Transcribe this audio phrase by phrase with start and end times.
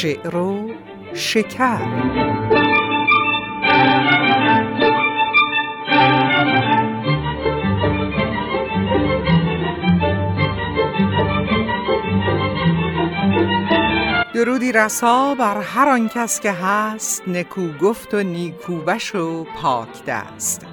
[0.00, 0.70] شعر و
[1.14, 1.78] شکر.
[14.34, 20.66] درودی رسا بر هر آن کس که هست نکو گفت و نیکوبش و پاک دست.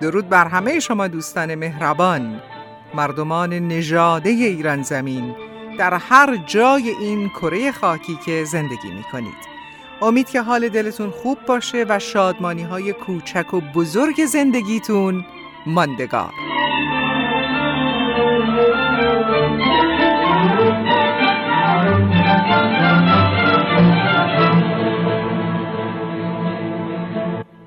[0.00, 2.40] درود بر همه شما دوستان مهربان.
[2.94, 5.47] مردمان نژاده ایران زمین
[5.78, 9.48] در هر جای این کره خاکی که زندگی می کنید
[10.02, 15.24] امید که حال دلتون خوب باشه و شادمانی های کوچک و بزرگ زندگیتون
[15.66, 16.30] ماندگار.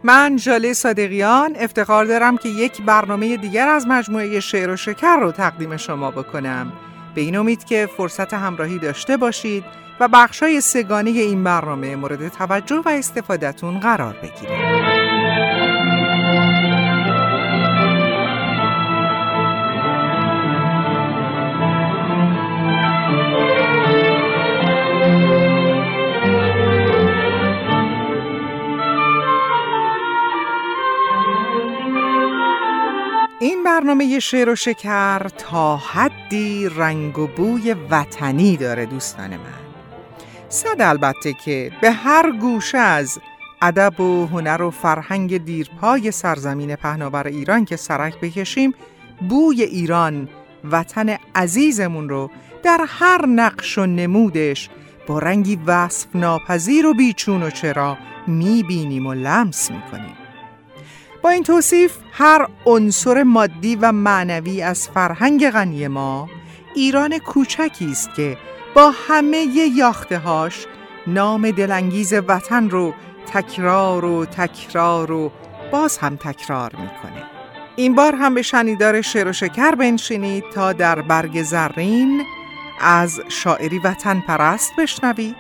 [0.04, 5.32] من جاله صادقیان افتخار دارم که یک برنامه دیگر از مجموعه شعر و شکر رو
[5.32, 6.74] تقدیم شما بکنم.
[7.16, 9.64] به این امید که فرصت همراهی داشته باشید
[10.00, 15.21] و بخشای سگانه این برنامه مورد توجه و استفادهتون قرار بگیرید.
[33.42, 39.60] این برنامه شعر و شکر تا حدی رنگ و بوی وطنی داره دوستان من.
[40.50, 43.20] صد البته که به هر گوشه از
[43.62, 48.74] ادب و هنر و فرهنگ دیرپای سرزمین پهناور ایران که سرک بکشیم
[49.30, 50.30] بوی ایران
[50.72, 52.32] وطن عزیزمون رو
[52.64, 54.70] در هر نقش و نمودش
[55.08, 60.21] با رنگی وصف ناپذیر و بیچون و چرا می‌بینیم و لمس می‌کنیم.
[61.22, 66.30] با این توصیف هر عنصر مادی و معنوی از فرهنگ غنی ما
[66.76, 68.38] ایران کوچکی است که
[68.76, 69.46] با همه
[69.76, 70.66] یاخته هاش
[71.08, 72.94] نام دلانگیز وطن رو
[73.34, 75.32] تکرار و تکرار و
[75.72, 77.24] باز هم تکرار می‌کنه.
[77.76, 82.24] این بار هم به شنیدار شعر و شکر بنشینید تا در برگ زرین
[82.82, 85.36] از شاعری وطن پرست بشنوید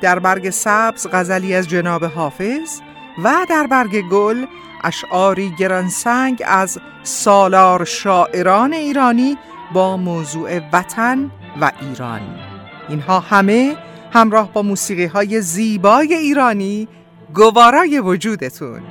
[0.00, 2.80] در برگ سبز غزلی از جناب حافظ
[3.24, 4.46] و در برگ گل
[4.86, 9.36] اشعاری گرانسنگ از سالار شاعران ایرانی
[9.72, 11.30] با موضوع وطن
[11.60, 12.20] و ایران.
[12.88, 13.76] اینها همه
[14.12, 16.88] همراه با موسیقی های زیبای ایرانی
[17.34, 18.82] گوارای وجودتون.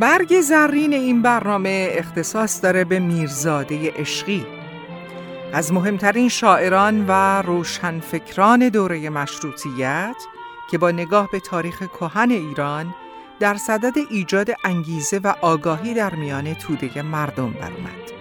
[0.00, 4.46] برگ زرین این برنامه اختصاص داره به میرزاده عشقی
[5.52, 10.16] از مهمترین شاعران و روشنفکران دوره مشروطیت
[10.70, 12.94] که با نگاه به تاریخ کهن ایران
[13.40, 18.12] در صدد ایجاد انگیزه و آگاهی در میان توده مردم برآمد.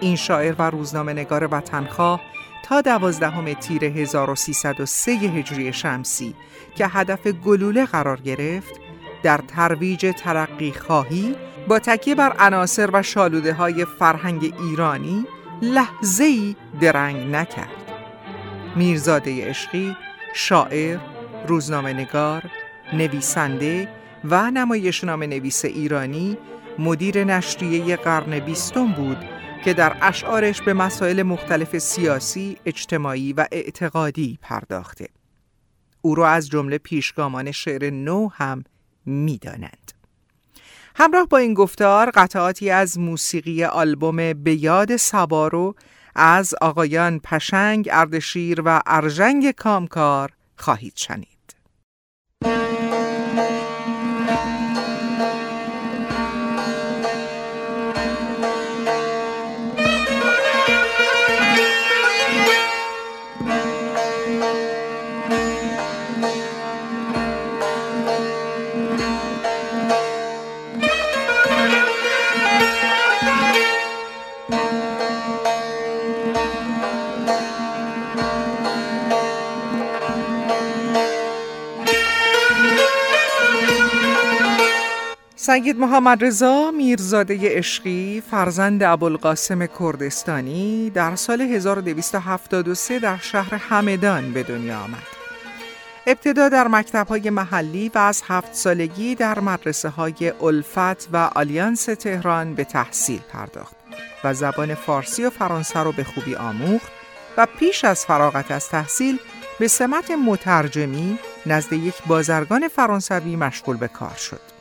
[0.00, 2.20] این شاعر و روزنامه نگار وطنخواه
[2.64, 6.34] تا دوازدهم تیر 1303 هجری شمسی
[6.74, 8.85] که هدف گلوله قرار گرفت
[9.26, 11.36] در ترویج ترقی خواهی
[11.68, 15.26] با تکیه بر عناصر و شالوده های فرهنگ ایرانی
[15.62, 17.92] لحظه درنگ نکرد
[18.76, 19.96] میرزاده عشقی
[20.34, 20.98] شاعر،
[21.46, 22.42] روزنامه نگار،
[22.92, 23.88] نویسنده
[24.24, 26.38] و نمایشنامه نویس ایرانی
[26.78, 29.18] مدیر نشریه قرن بیستم بود
[29.64, 35.08] که در اشعارش به مسائل مختلف سیاسی، اجتماعی و اعتقادی پرداخته.
[36.02, 38.64] او را از جمله پیشگامان شعر نو هم
[39.06, 39.92] می‌دانند.
[40.96, 45.74] همراه با این گفتار قطعاتی از موسیقی آلبوم به یاد سبارو
[46.14, 51.56] از آقایان پشنگ، اردشیر و ارژنگ کامکار خواهید شنید.
[85.46, 94.42] سید محمد رضا میرزاده عشقی فرزند ابوالقاسم کردستانی در سال 1273 در شهر همدان به
[94.42, 95.06] دنیا آمد.
[96.06, 101.84] ابتدا در مکتب های محلی و از هفت سالگی در مدرسه های الفت و آلیانس
[101.84, 103.76] تهران به تحصیل پرداخت
[104.24, 106.92] و زبان فارسی و فرانسه را به خوبی آموخت
[107.36, 109.18] و پیش از فراغت از تحصیل
[109.58, 114.55] به سمت مترجمی نزد یک بازرگان فرانسوی مشغول به کار شد.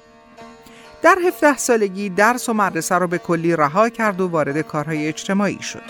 [1.06, 5.62] در 17 سالگی درس و مدرسه را به کلی رها کرد و وارد کارهای اجتماعی
[5.62, 5.81] شد.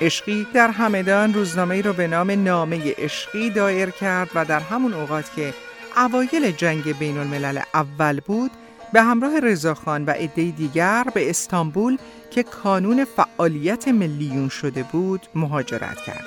[0.00, 5.34] عشقی در همدان روزنامه را به نام نامه عشقی دایر کرد و در همون اوقات
[5.36, 5.54] که
[5.96, 8.50] اوایل جنگ بین الملل اول بود
[8.92, 11.98] به همراه رضاخان و عده دیگر به استانبول
[12.30, 16.24] که کانون فعالیت میلیون شده بود مهاجرت کرد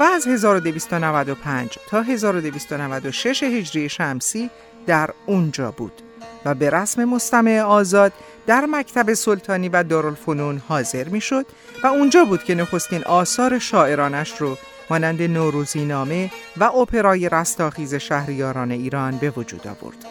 [0.00, 4.50] و از 1295 تا 1296 هجری شمسی
[4.86, 6.02] در اونجا بود
[6.44, 8.12] و به رسم مستمع آزاد
[8.46, 11.46] در مکتب سلطانی و دارالفنون حاضر می شد
[11.84, 14.56] و اونجا بود که نخستین آثار شاعرانش رو
[14.90, 20.04] مانند نوروزی نامه و اپرای رستاخیز شهریاران ایران به وجود آورد.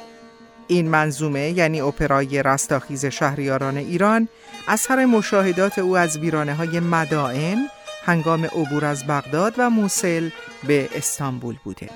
[0.68, 4.28] این منظومه یعنی اپرای رستاخیز شهریاران ایران
[4.68, 7.68] اثر مشاهدات او از ویرانه های مدائن
[8.06, 10.30] هنگام عبور از بغداد و موسل
[10.68, 11.90] به استانبول بوده.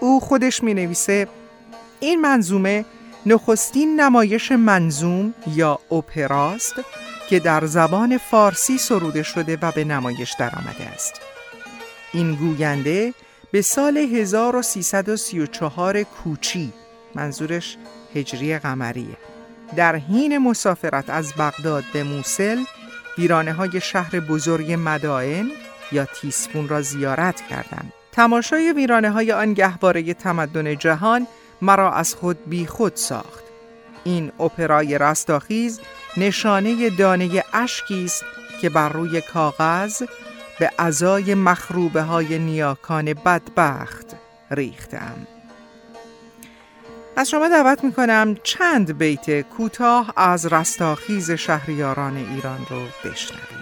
[0.00, 1.28] او خودش می نویسه
[2.00, 2.84] این منظومه
[3.26, 6.74] نخستین نمایش منظوم یا اپراست
[7.28, 11.20] که در زبان فارسی سروده شده و به نمایش درآمده است.
[12.12, 13.14] این گوینده
[13.50, 16.72] به سال 1334 کوچی
[17.14, 17.76] منظورش
[18.14, 19.16] هجری قمریه
[19.76, 22.64] در حین مسافرت از بغداد به موسل
[23.18, 25.50] ویرانه های شهر بزرگ مدائن
[25.92, 31.26] یا تیسفون را زیارت کردم تماشای ویرانه های آن گهواره تمدن جهان
[31.62, 33.44] مرا از خود بی خود ساخت.
[34.04, 35.80] این اپرای رستاخیز
[36.16, 38.24] نشانه دانه اشکی است
[38.60, 40.02] که بر روی کاغذ
[40.60, 44.06] به ازای مخروبه های نیاکان بدبخت
[44.50, 45.26] ریختم.
[47.16, 53.56] از شما دعوت می کنم چند بیت کوتاه از رستاخیز شهریاران ایران رو بشنوید.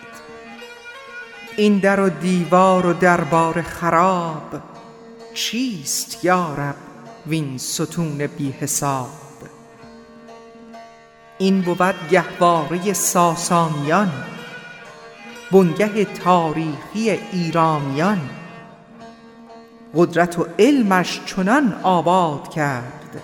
[1.56, 4.62] این در و دیوار و دربار خراب
[5.34, 6.93] چیست یارب؟
[7.26, 9.08] وین ستون بی حساب.
[11.38, 14.12] این بود گهواره ساسانیان
[15.52, 18.20] بنگه تاریخی ایرانیان.
[19.94, 23.22] قدرت و علمش چنان آباد کرد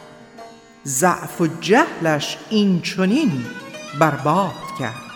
[0.86, 3.44] ضعف و جهلش این چنین
[4.00, 5.10] برباد کرد.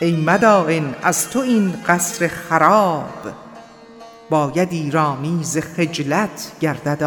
[0.00, 3.43] ای مدائن از تو این قصر خراب
[4.30, 7.02] باید ایرامیز خجلت گردد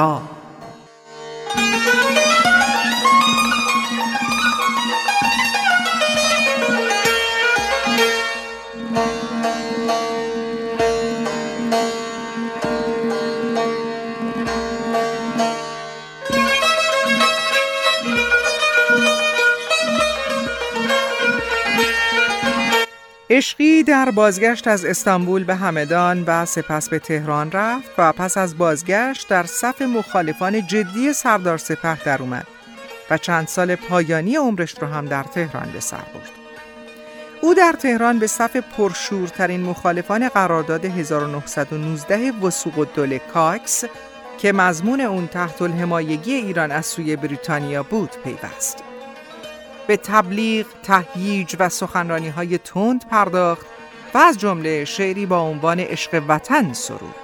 [23.37, 28.57] عشقی در بازگشت از استانبول به همدان و سپس به تهران رفت و پس از
[28.57, 32.47] بازگشت در صف مخالفان جدی سردار سپه در اومد
[33.09, 36.31] و چند سال پایانی عمرش رو هم در تهران به سر برد.
[37.41, 43.83] او در تهران به صف پرشورترین مخالفان قرارداد 1919 وسوق الدوله کاکس
[44.37, 48.86] که مضمون اون تحت الحمایگی ایران از سوی بریتانیا بود پیوست.
[49.87, 53.65] به تبلیغ، تهییج و سخنرانی های تند پرداخت
[54.13, 57.15] و از جمله شعری با عنوان عشق وطن سرود.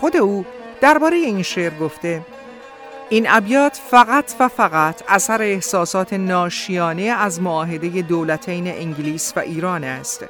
[0.00, 0.44] خود او
[0.80, 2.22] درباره این شعر گفته
[3.08, 10.24] این ابیات فقط و فقط اثر احساسات ناشیانه از معاهده دولتین انگلیس و ایران است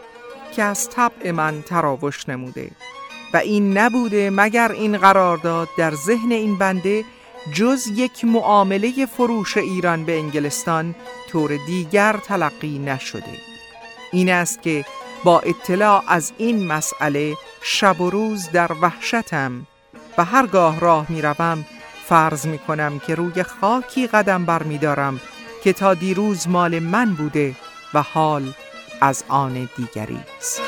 [0.56, 2.70] که از طبع من تراوش نموده
[3.34, 7.04] و این نبوده مگر این قرارداد در ذهن این بنده
[7.52, 10.94] جز یک معامله فروش ایران به انگلستان
[11.30, 13.38] طور دیگر تلقی نشده
[14.12, 14.84] این است که
[15.24, 19.66] با اطلاع از این مسئله شب و روز در وحشتم
[20.18, 21.64] و هرگاه راه می روم
[22.04, 25.20] فرض می کنم که روی خاکی قدم بر می دارم
[25.64, 27.54] که تا دیروز مال من بوده
[27.94, 28.52] و حال
[29.00, 30.60] از آن دیگری است.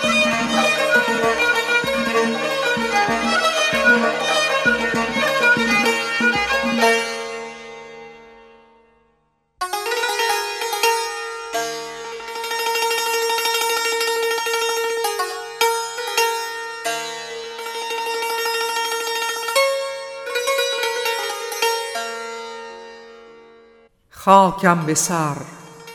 [24.51, 25.37] خاکم به سر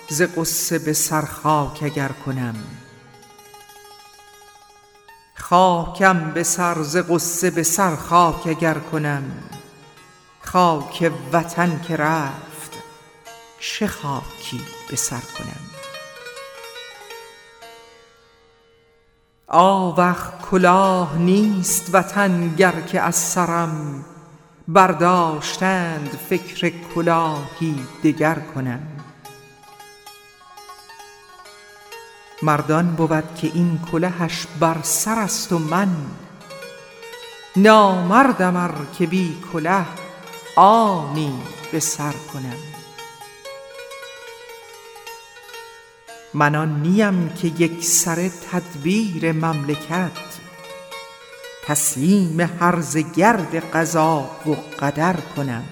[0.10, 2.56] ز قصه به سر خاک اگر کنم.
[5.36, 9.24] خاکم به سر ز قصه به سر خاک اگر کنم.
[10.42, 12.72] خاک وطن که رفت
[13.60, 15.66] چه خاکی به سر کنم؟
[19.48, 24.06] آوخ کلاه نیست وطن گر که از سرم
[24.74, 28.80] برداشتند فکر کلاهی دگر کنم.
[32.42, 35.90] مردان بود که این کلهش بر سر است و من
[37.56, 39.86] نامردم ار که بی کله
[40.56, 42.58] آنی به سر کنم.
[46.34, 50.31] من آن نیم که یک سره تدبیر مملکت
[51.64, 55.64] تسلیم هرزه گرد قضا و قدر کنم.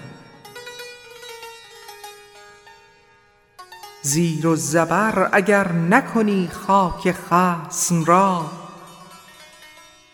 [4.02, 8.50] زیر و زبر اگر نکنی خاک خصم را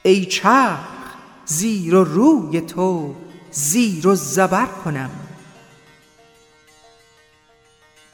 [0.02, 0.78] ای چرخ
[1.47, 3.14] زیر و روی تو
[3.50, 5.11] زیر و زبر کنم.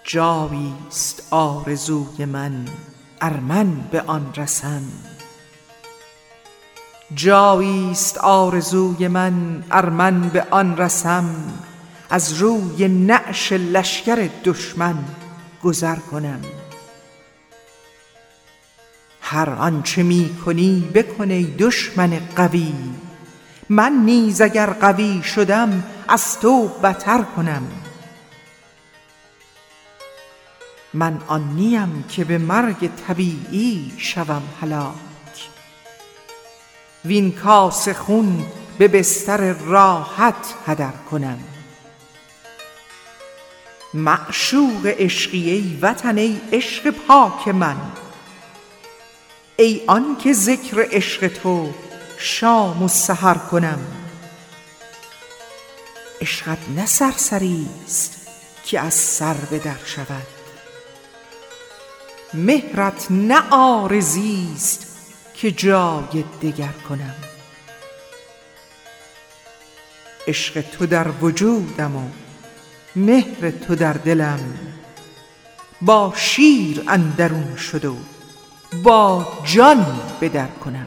[0.04, 2.68] جاییست آرزوی من
[3.20, 4.82] ار من به آن رسم
[7.14, 11.34] جاییست آرزوی من ار من به آن رسم.
[12.10, 14.94] از روی نعش لشکر دشمن
[15.64, 16.40] گذر کنم.
[19.20, 22.72] هر آنچه می کنی بکن ای دشمن قوی.
[23.68, 27.62] من نیز اگر قوی شدم از تو بتر کنم.
[30.94, 35.11] من آن نیم که به مرگ طبیعی شوم هلاک.
[37.04, 38.46] وین کاس خون
[38.78, 41.38] به بستر راحت هدر کنم.
[43.94, 47.76] معشوق عشقی ای وطن ای عشق پاک من.
[49.56, 51.72] ای آن که ذکر عشق تو
[52.18, 53.78] شام و سحر کنم.
[56.20, 58.28] عشقت نه سرسریست
[58.64, 60.26] که از سر به در شود.
[62.34, 64.91] مهرت نه عارضیست
[65.42, 67.14] که جای دگر کنم.
[70.26, 72.08] عشق تو در وجودم و
[72.96, 74.40] مهر تو در دلم.
[75.80, 77.96] با شیر اندرون شد و
[78.82, 80.86] با جان به در کنم.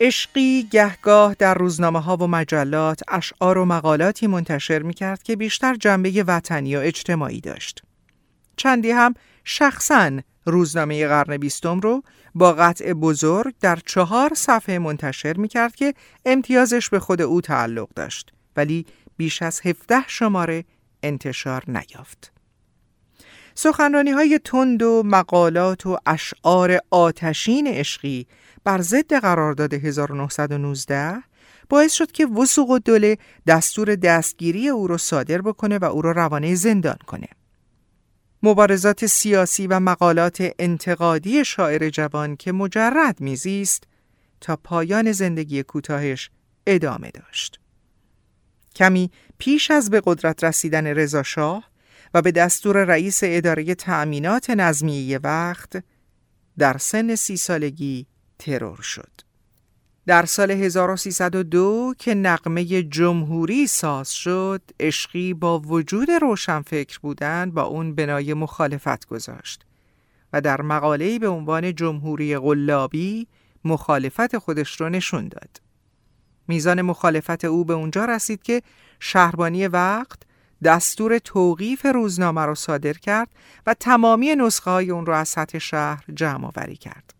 [0.00, 5.74] عشقی گهگاه در روزنامه ها و مجلات اشعار و مقالاتی منتشر می کرد که بیشتر
[5.74, 7.82] جنبه وطنی و اجتماعی داشت.
[8.56, 12.02] چندی هم شخصا روزنامه قرن بیستم رو
[12.34, 15.94] با قطع بزرگ در چهار صفحه منتشر می کرد که
[16.26, 18.86] امتیازش به خود او تعلق داشت ولی
[19.16, 20.64] بیش از 17 شماره
[21.02, 22.35] انتشار نیافت.
[23.58, 28.26] سخنرانی های تند و مقالات و اشعار آتشین عشقی
[28.64, 31.22] بر ضد قرارداد 1919
[31.68, 36.12] باعث شد که وسوق و دوله دستور دستگیری او را صادر بکنه و او را
[36.12, 37.28] روانه زندان کنه.
[38.42, 43.84] مبارزات سیاسی و مقالات انتقادی شاعر جوان که مجرد میزیست
[44.40, 46.30] تا پایان زندگی کوتاهش
[46.66, 47.60] ادامه داشت.
[48.74, 51.75] کمی پیش از به قدرت رسیدن رضا شاه
[52.14, 55.84] و به دستور رئیس اداره تأمینات نظمیه وقت
[56.58, 58.06] در سن سی سالگی
[58.38, 59.10] ترور شد.
[60.06, 67.94] در سال 1302 که نقمه جمهوری ساز شد، عشقی با وجود روشنفکر بودن با اون
[67.94, 69.66] بنای مخالفت گذاشت
[70.32, 73.26] و در مقاله‌ای به عنوان جمهوری غلابی
[73.64, 75.60] مخالفت خودش رو نشون داد.
[76.48, 78.62] میزان مخالفت او به اونجا رسید که
[79.00, 80.22] شهربانی وقت
[80.64, 83.28] دستور توقیف روزنامه را صادر کرد
[83.66, 87.14] و تمامی نسخه های اون را از سطح شهر جمع آوری کرد.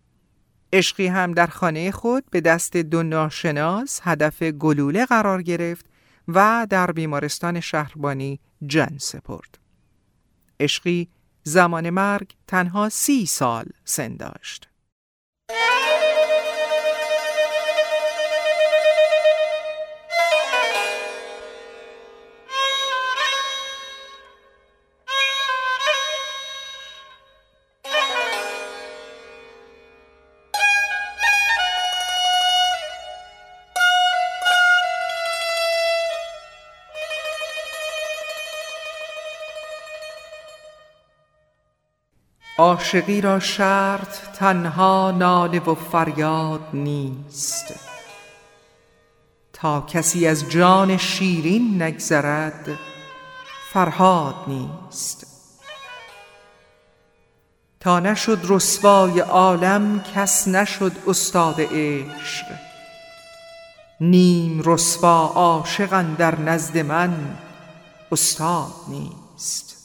[0.72, 5.86] عشقی هم در خانه خود به دست دو ناشناس هدف گلوله قرار گرفت
[6.28, 9.58] و در بیمارستان شهربانی جن سپرد.
[10.60, 11.08] عشقی
[11.42, 14.68] زمان مرگ تنها سی سال سن داشت.
[42.58, 47.74] عاشقی را شرط تنها ناله و فریاد نیست.
[49.52, 52.78] تا کسی از جان شیرین نگذرد
[53.72, 55.26] فرهاد نیست.
[57.80, 62.46] تا نشد رسوای عالم کس نشد استاد عشق.
[64.00, 67.36] نیم رسوا عاشقن در نزد من
[68.12, 69.75] استاد نیست.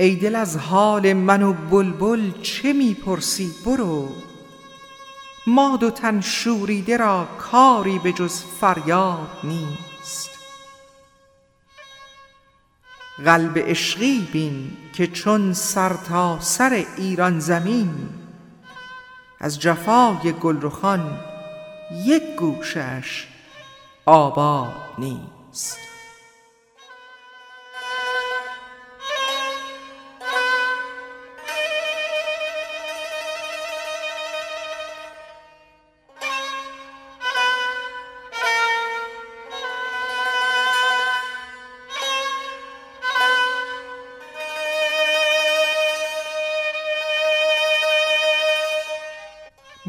[0.00, 4.08] ای دل از حال من و بلبل چه می‌پرسی؟ برو.
[5.46, 10.30] ما دو تن شوریده را کاری به جز فریاد نیست.
[13.24, 18.08] قلب عشقی بین که چون سر تا سر ایران زمین
[19.40, 21.20] از جفای گلرخان
[22.04, 23.26] یک گوشش
[24.06, 25.87] آباد نیست.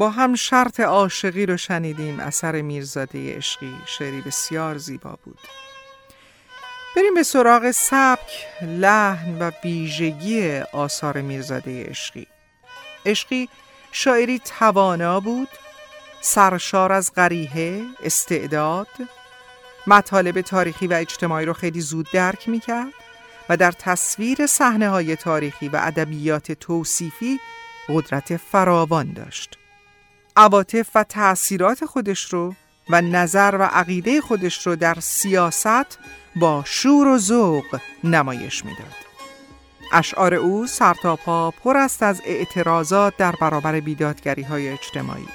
[0.00, 5.38] با هم شرط عاشقی رو شنیدیم اثر میرزاده عشقی شعری بسیار زیبا بود.
[6.96, 12.26] بریم به سراغ سبک، لحن و ویژگی آثار میرزاده عشقی.
[13.06, 13.48] عشقی
[13.92, 15.48] شاعری توانا بود
[16.20, 18.88] سرشار از غریحه، استعداد
[19.86, 22.92] مطالب تاریخی و اجتماعی رو خیلی زود درک می‌کرد
[23.48, 27.40] و در تصویر صحنه های تاریخی و ادبیات توصیفی
[27.88, 29.59] قدرت فراوان داشت.
[30.40, 32.54] عواطف و تأثیرات خودش رو
[32.90, 35.98] و نظر و عقیده خودش رو در سیاست
[36.36, 38.94] با شور و ذوق نمایش می‌داد.
[39.92, 45.28] اشعار او سرتاپا پر است از اعتراضات در برابر بیدادگری های اجتماعی.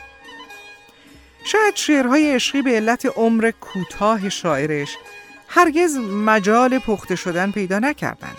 [1.46, 4.98] شاید شعرهای عشقی به علت عمر کوتاه شاعرش
[5.48, 8.38] هرگز مجال پخته شدن پیدا نکردند.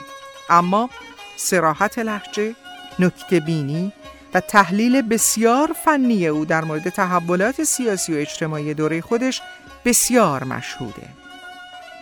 [0.50, 0.90] اما
[1.37, 2.55] سراحت لحجه،
[2.98, 3.92] نکته بینی
[4.37, 9.42] و تحلیل بسیار فنی او در مورد تحولات سیاسی و اجتماعی دوره خودش
[9.85, 11.09] بسیار مشهوده.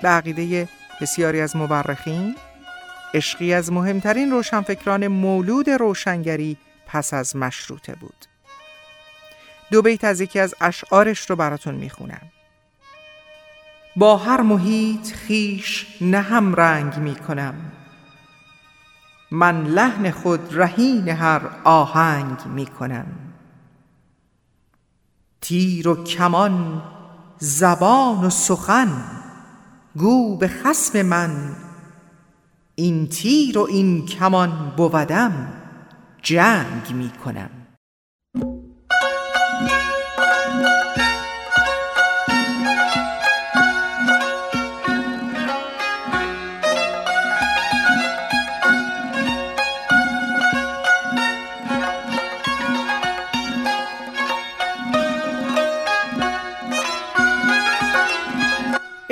[0.03, 0.69] به عقیده
[1.01, 2.37] بسیاری از مورخین،
[3.15, 8.27] عشقی از مهمترین روشنفکران مولود روشنگری پس از مشروطه بود.
[9.71, 12.23] دو بیت از یکی از اشعارش رو براتون می‌خونم.
[13.97, 17.55] با هر محیط خیش نه هم رنگ می‌کنم
[19.35, 23.07] من لحن خود رهین هر آهنگ می کنم.
[25.41, 26.83] تیر و کمان
[27.39, 28.89] زبان و سخن
[29.97, 31.57] گو به خسم من.
[32.75, 35.53] این تیر و این کمان بودم
[36.23, 37.51] جنگ می کنم.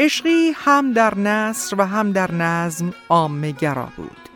[0.03, 4.29] عشقی هم در نصر و هم در نظم عامه گرا بود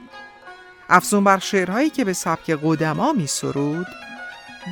[0.88, 3.86] افزون بر شعرهایی که به سبک قدما می سرود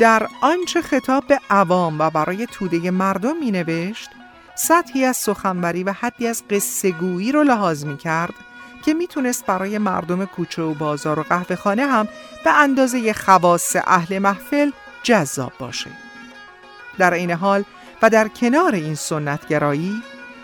[0.00, 4.11] در آنچه خطاب به عوام و برای توده مردم می نوشت
[4.54, 8.35] سطحی از سخنوری و حدی از قصه گویی رو لحاظ می کرد
[8.85, 12.09] که می‌تونست برای مردم کوچه و بازار و قهوه خانه هم
[12.44, 14.70] به اندازه خواص اهل محفل
[15.02, 15.90] جذاب باشه.
[16.98, 17.64] در این حال
[18.02, 20.02] و در کنار این سنتگرایی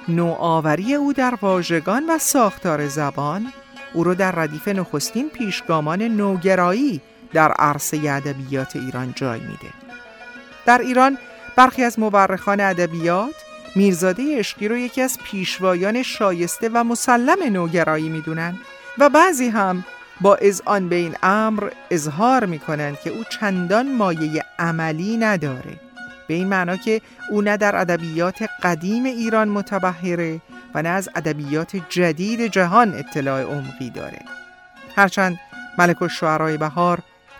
[0.09, 3.53] نوآوری او در واژگان و ساختار زبان
[3.95, 7.01] او را در ردیف نخستین پیشگامان نوگرایی
[7.33, 9.73] در عرصه ادبیات ایران جای میده.
[10.67, 11.19] در ایران
[11.57, 13.35] برخی از مورخان ادبیات
[13.77, 18.59] میرزاده عشقی رو یکی از پیشوایان شایسته و مسلم نوگرایی می‌دونن
[18.99, 19.85] و بعضی هم
[20.21, 25.90] با اذعان به این امر اظهار می‌کنند که او چندان مایه عملی نداره
[26.31, 30.41] به این معنا که او نه در ادبیات قدیم ایران متبهره
[30.75, 34.19] و نه از ادبیات جدید جهان اطلاع عمقی داره.
[34.97, 35.41] هرچند
[35.79, 36.99] ملک الشعرای بهار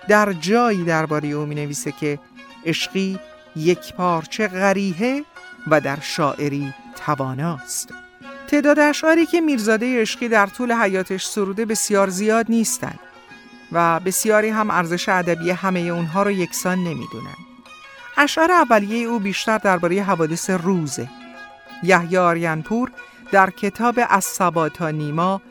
[0.09, 2.19] در جایی درباره او می نویسه که
[2.67, 3.19] عشقی
[3.57, 5.23] یک پارچه غریحه
[5.67, 6.75] و در شاعری
[7.07, 7.89] تواناست.
[8.49, 12.99] تعداد اشعاری که میرزاده عشقی در طول حیاتش سروده بسیار زیاد نیستند
[13.73, 17.50] و بسیاری هم ارزش ادبی همه اونها رو یکسان نمی‌دونن
[18.23, 21.09] اشعار اولیه او بیشتر درباره حوادث روزه.
[21.83, 22.91] یحیی آریانپور
[23.33, 24.39] در کتاب از
[24.75, 25.43] تا نیما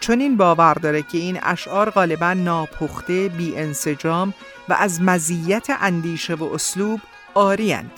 [0.00, 4.34] چنین باور داره که این اشعار غالبا ناپخته، بی انسجام
[4.68, 7.00] و از مزیت اندیشه و اسلوب
[7.34, 7.92] آریند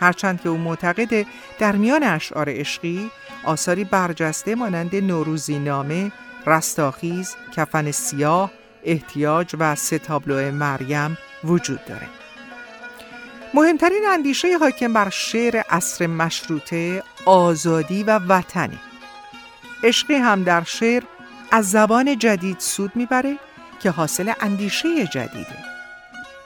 [0.00, 1.26] هرچند که او معتقده
[1.58, 3.10] در میان اشعار عشقی
[3.44, 6.12] آثاری برجسته مانند نوروزی نامه،
[6.46, 8.50] رستاخیز، کفن سیاه،
[8.84, 12.21] احتیاج و ستابلو مریم وجود داره.
[13.54, 18.78] مهمترین اندیشه حاکم بر شعر عصر مشروطه آزادی و وطنه
[19.84, 21.02] عشقی هم در شعر
[21.50, 23.38] از زبان جدید سود می‌بره
[23.80, 25.56] که حاصل اندیشه جدیده.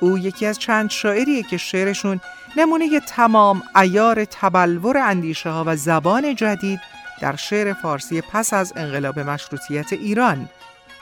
[0.01, 2.21] او یکی از چند شاعریه که شعرشون
[2.57, 6.81] نمونه تمام ایار تبلور اندیشه ها و زبان جدید
[7.21, 10.49] در شعر فارسی پس از انقلاب مشروطیت ایران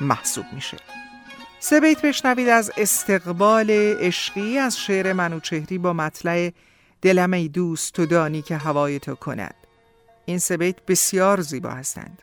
[0.00, 0.76] محسوب میشه.
[1.60, 6.50] سه بیت بشنوید از استقبال عشقی از شعر منوچهری با مطلع
[7.02, 9.54] دلم ای دوست تو دانی که هوای تو کند.
[10.24, 12.22] این سه بیت بسیار زیبا هستند.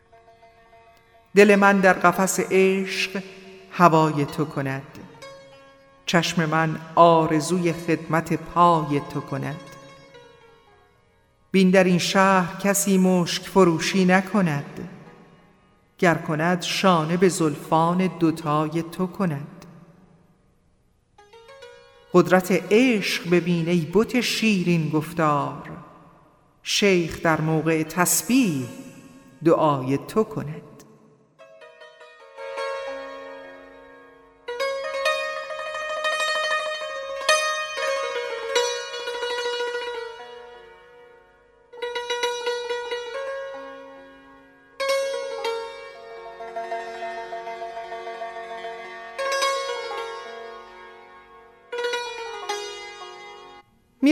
[1.36, 3.22] دل من در قفس عشق
[3.70, 4.98] هوای تو کند.
[6.06, 9.60] چشم من آرزوی خدمت پای تو کند.
[11.50, 14.88] بین در این شهر کسی مشک فروشی نکند.
[16.02, 19.66] گر کند شانه به زلفان دوتای تو کند.
[22.12, 25.70] قدرت عشق ببین ای بت شیرین گفتار
[26.62, 28.66] شیخ در موقع تسبیح
[29.44, 30.71] دعای تو کند.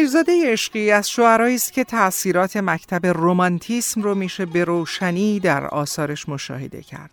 [0.00, 6.28] میرزاده عشقی از شعرهایی است که تأثیرات مکتب رومانتیسم رو میشه به روشنی در آثارش
[6.28, 7.10] مشاهده کرد.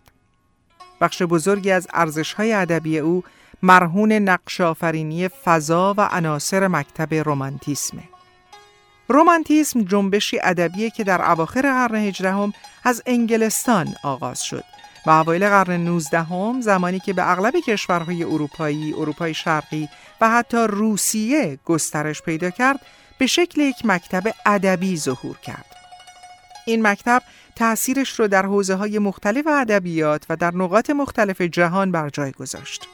[1.00, 3.24] بخش بزرگی از ارزش‌های ادبی او
[3.62, 8.02] مرهون نقش آفرینی فضا و عناصر مکتب رومانتیسمه.
[9.08, 12.52] رومانتیسم جنبشی ادبیه که در اواخر قرن هجدهم
[12.84, 14.64] از انگلستان آغاز شد
[15.06, 19.88] و اوایل قرن 19 هم زمانی که به اغلب کشورهای اروپایی، اروپای شرقی
[20.20, 22.80] و حتی روسیه گسترش پیدا کرد
[23.18, 25.66] به شکل یک مکتب ادبی ظهور کرد.
[26.66, 27.22] این مکتب
[27.56, 32.88] تأثیرش رو در حوزه های مختلف ادبیات و در نقاط مختلف جهان بر جای گذاشت.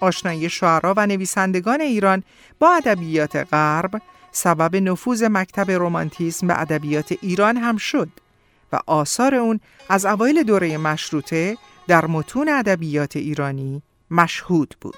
[0.00, 2.22] آشنایی شعرا و نویسندگان ایران
[2.58, 8.08] با ادبیات غرب سبب نفوذ مکتب رومانتیسم به ادبیات ایران هم شد
[8.72, 11.56] و آثار اون از اوایل دوره مشروطه
[11.88, 14.96] در متون ادبیات ایرانی مشهود بود.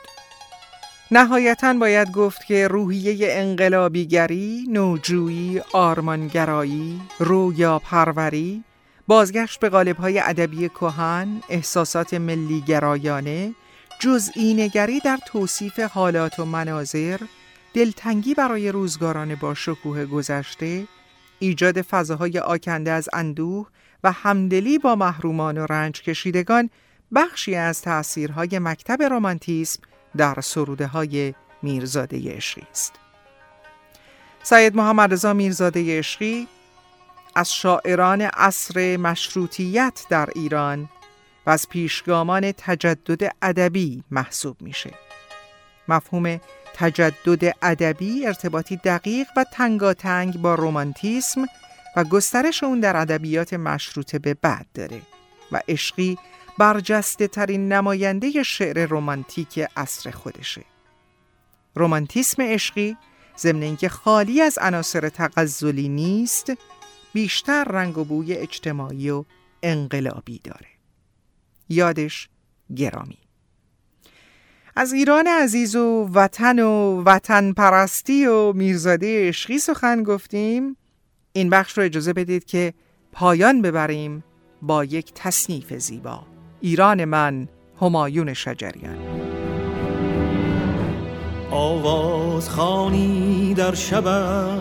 [1.10, 8.64] نهایتا باید گفت که روحیه انقلابیگری، نوجویی، آرمانگرایی، رویا پروری،
[9.06, 13.54] بازگشت به قالب‌های ادبی کهن، احساسات ملیگرایانه،
[14.00, 17.20] جزئی نگری در توصیف حالات و مناظر،
[17.74, 20.84] دلتنگی برای روزگاران با شکوه گذشته،
[21.38, 23.66] ایجاد فضاهای آکنده از اندوه
[24.04, 26.70] و همدلی با محرومان و رنج کشیدگان
[27.14, 29.80] بخشی از تأثیرهای مکتب رومانتیسم
[30.16, 32.92] در سروده های میرزاده عشقی است.
[34.42, 36.48] سید محمد رضا میرزاده عشقی
[37.34, 40.88] از شاعران عصر مشروطیت در ایران
[41.46, 44.90] و از پیشگامان تجدد ادبی محسوب میشه.
[45.88, 46.40] مفهوم
[46.74, 51.46] تجدد ادبی ارتباطی دقیق و تنگاتنگ با رومانتیسم
[51.96, 55.00] و گسترش اون در ادبیات مشروطه به بعد داره
[55.52, 56.18] و عشقی
[56.58, 60.64] برجسته ترین نماینده شعر رومانتیک عصر خودشه.
[61.74, 62.96] رومانتیسم عشقی
[63.38, 66.52] ضمن اینکه خالی از عناصر تغزلی نیست
[67.12, 69.24] بیشتر رنگ و بوی اجتماعی و
[69.62, 70.68] انقلابی داره.
[71.68, 72.28] یادش
[72.76, 73.18] گرامی
[74.76, 80.76] از ایران عزیز و وطن و وطن پرستی و میرزاده عشقی سخن گفتیم
[81.32, 82.74] این بخش رو اجازه بدید که
[83.12, 84.24] پایان ببریم
[84.62, 87.48] با یک تصنیف زیبا ایران من
[87.80, 88.98] همایون شجریان.
[91.50, 94.60] آواز خانی در شبم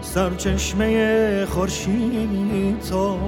[0.00, 3.18] سرچشمه خورشید تو.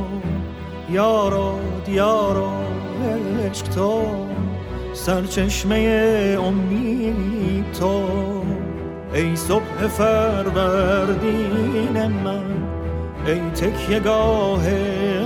[0.90, 2.50] یارو دیارو
[3.44, 4.02] عشق تو
[4.92, 8.04] سرچشمه امید تو.
[9.14, 11.16] ای صبح فروردین
[12.06, 12.44] من
[13.26, 14.68] ای تکیگاه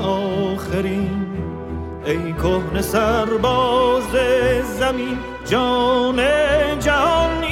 [0.02, 1.23] آخرین
[2.06, 4.12] ای کهن سرباز
[4.78, 6.16] زمین جان
[6.80, 7.44] جهان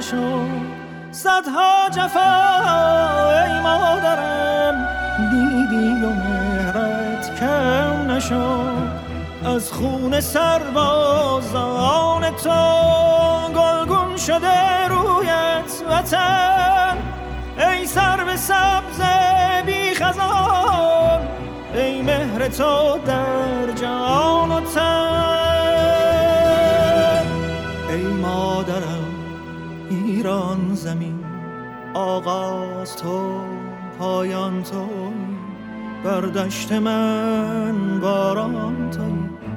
[0.00, 0.48] چشم
[1.12, 4.88] صدها جفا ای مادرم
[5.30, 8.88] دیدی و مهرت کم نشد
[9.44, 12.50] از خون سربازان تو
[13.54, 16.96] گلگون شده رویت وطن.
[17.58, 19.00] ای سر به سبز
[19.66, 21.20] بی خزان
[21.74, 25.45] ای مهر تو در جان و تن.
[30.26, 31.24] ایران زمین
[31.94, 33.40] آغاز تو
[33.98, 34.86] پایان تو
[36.04, 39.50] بر دشت من باران توی.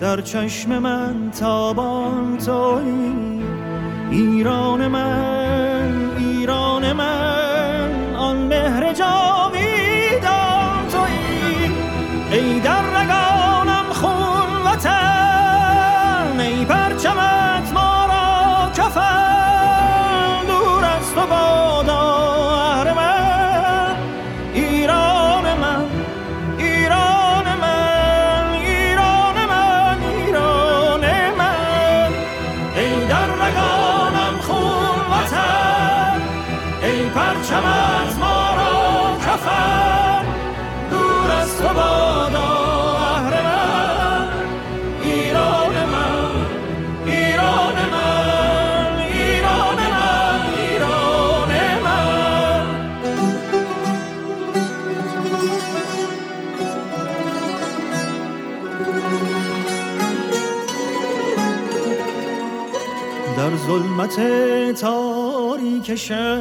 [0.00, 3.42] در چشم من تابان توی.
[4.10, 8.92] ایران من ایران من آن مهر
[63.96, 64.20] ظلمت
[64.80, 66.38] تاریک شب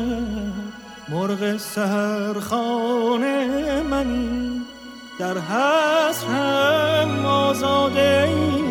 [1.09, 3.45] مرغ سهرخانه
[3.81, 4.61] منی.
[5.19, 8.63] در حسرم آزاده ای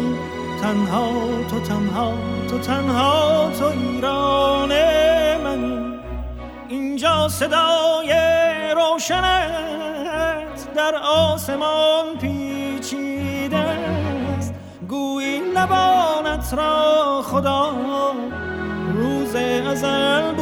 [0.62, 1.11] تنها
[1.51, 2.12] تو تنها
[2.51, 4.68] تو تنها تو ایران
[5.44, 5.99] منی.
[6.68, 8.12] اینجا صدای
[8.75, 14.55] روشنت در آسمان پیچیده است.
[14.88, 17.70] گویی لبانت را خدا
[19.35, 19.42] روز
[19.85, 20.34] ازل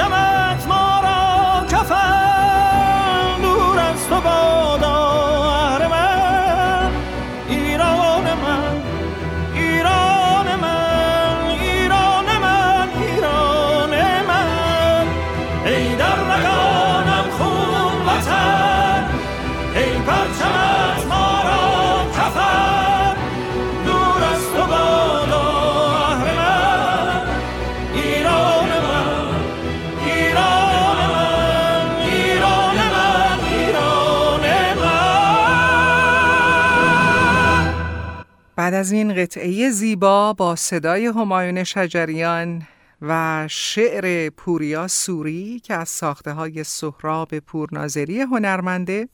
[0.00, 0.27] ای
[38.78, 42.62] از این قطعه زیبا با صدای همایون شجریان
[43.02, 49.08] و شعر پوریا سوری که از ساخته های سهراب پورناظری هنرمنده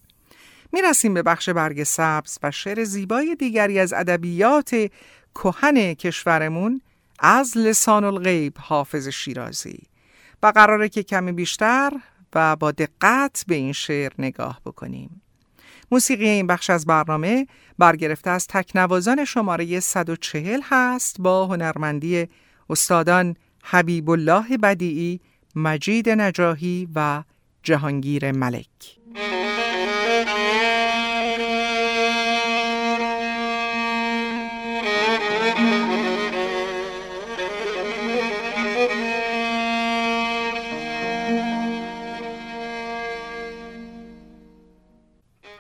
[0.73, 4.91] می‌رسیم به بخش برگ سبز و شعر زیبای دیگری از ادبیات
[5.35, 6.81] کهن کشورمون
[7.19, 9.83] از لسان الغیب حافظ شیرازی.
[10.43, 11.93] و قراره که کمی بیشتر
[12.35, 15.23] و با دقت به این شعر نگاه بکنیم.
[15.95, 17.47] موسیقی این بخش از برنامه
[17.79, 22.29] برگرفته از تکنوازان شماره 140 هست با هنرمندی
[22.71, 25.21] استادان حبیب الله بدیعی،
[25.57, 27.23] مجید نجاهی و
[27.63, 28.99] جهانگیر ملک.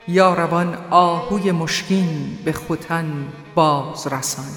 [0.08, 4.50] یاربان آهوی مشکین به خوتن باز رسان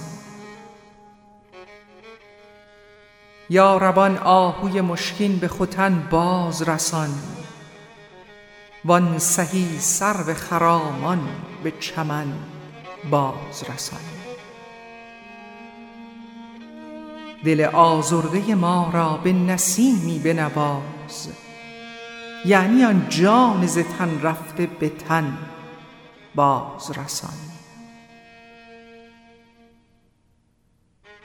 [3.49, 7.09] یاربان آهوی مشکین به خوتن باز رسان
[8.85, 11.19] وان سهی سرو خرامان
[11.63, 12.33] به چمن
[13.11, 13.99] باز رسان
[17.43, 21.46] دل آزرده ما را به نسیمی بنواز.
[22.45, 25.37] یعنی آن جان ز تن رفته به تن.
[26.35, 27.33] باز رسان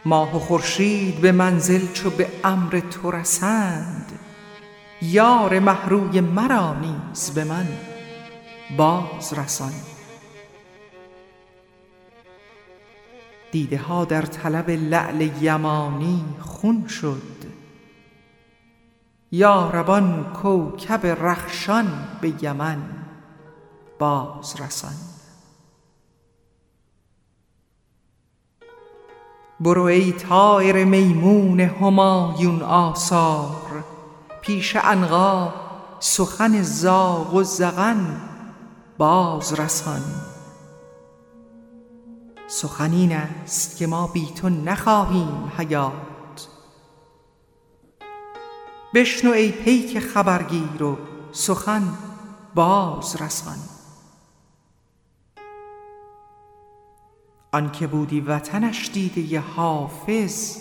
[0.04, 4.18] ماه و خورشید به منزل چو به امر تو رسند.
[5.02, 7.68] یار محروی مرا نیز به من.
[8.76, 9.72] باز رسان
[13.52, 17.51] دیده ها در طلب لعل یمانی خون شد.
[19.34, 21.86] یاربان کوکب رخشان
[22.20, 22.78] به یمن
[23.98, 24.94] باز رسان
[29.60, 33.84] برو ای طایر میمون همایون آثار
[34.40, 35.54] پیش عنقا
[36.00, 38.20] سخن زاغ و زغن
[38.98, 40.02] باز رسان
[42.46, 46.11] سخن است که ما بی تو نخواهیم حیات.
[48.94, 50.98] بشنو ای پیک خبرگیر و
[51.32, 51.94] سخن
[52.54, 53.58] باز رسان.
[57.52, 60.56] آن که بودی وطنش دیده ی حافظ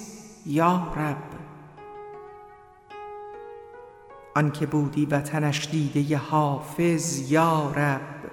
[0.45, 1.23] یا رب.
[4.35, 8.31] آن که بودی وطنش دیده ی حافظ یا رب.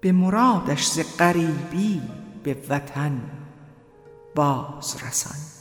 [0.00, 2.02] به مرادش ز غریبی
[2.42, 3.20] به وطن
[4.34, 5.53] باز رسان.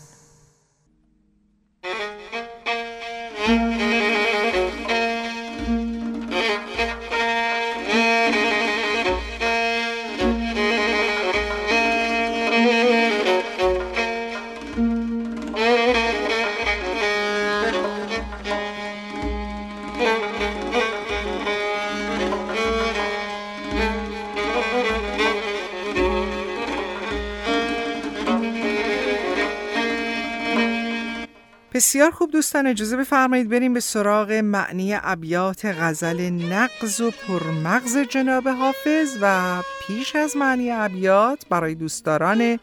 [31.83, 38.47] بسیار خوب دوستان اجازه بفرمایید بریم به سراغ معنی ابیات غزل نقض و پرمغز جناب
[38.47, 42.59] حافظ و پیش از معنی ابیات برای دوستداران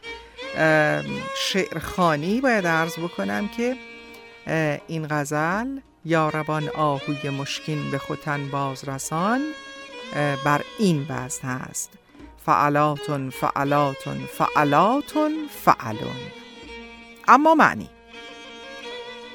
[1.37, 3.77] شعرخانی باید عرض بکنم که
[4.87, 9.41] این غزل یاربان آهوی مشکین به خوتن بازرسان
[10.45, 11.91] بر این وزن هست.
[12.47, 15.33] فعلاتون فعلاتون فعلاتون
[15.65, 16.21] فعلون.
[17.29, 17.91] اما معنی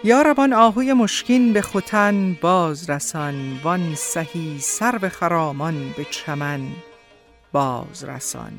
[0.05, 6.61] یاربان آهوی مشکین به خوتن باز رسان وان سهی سر خرامان به چمن
[7.51, 8.51] باز رسان.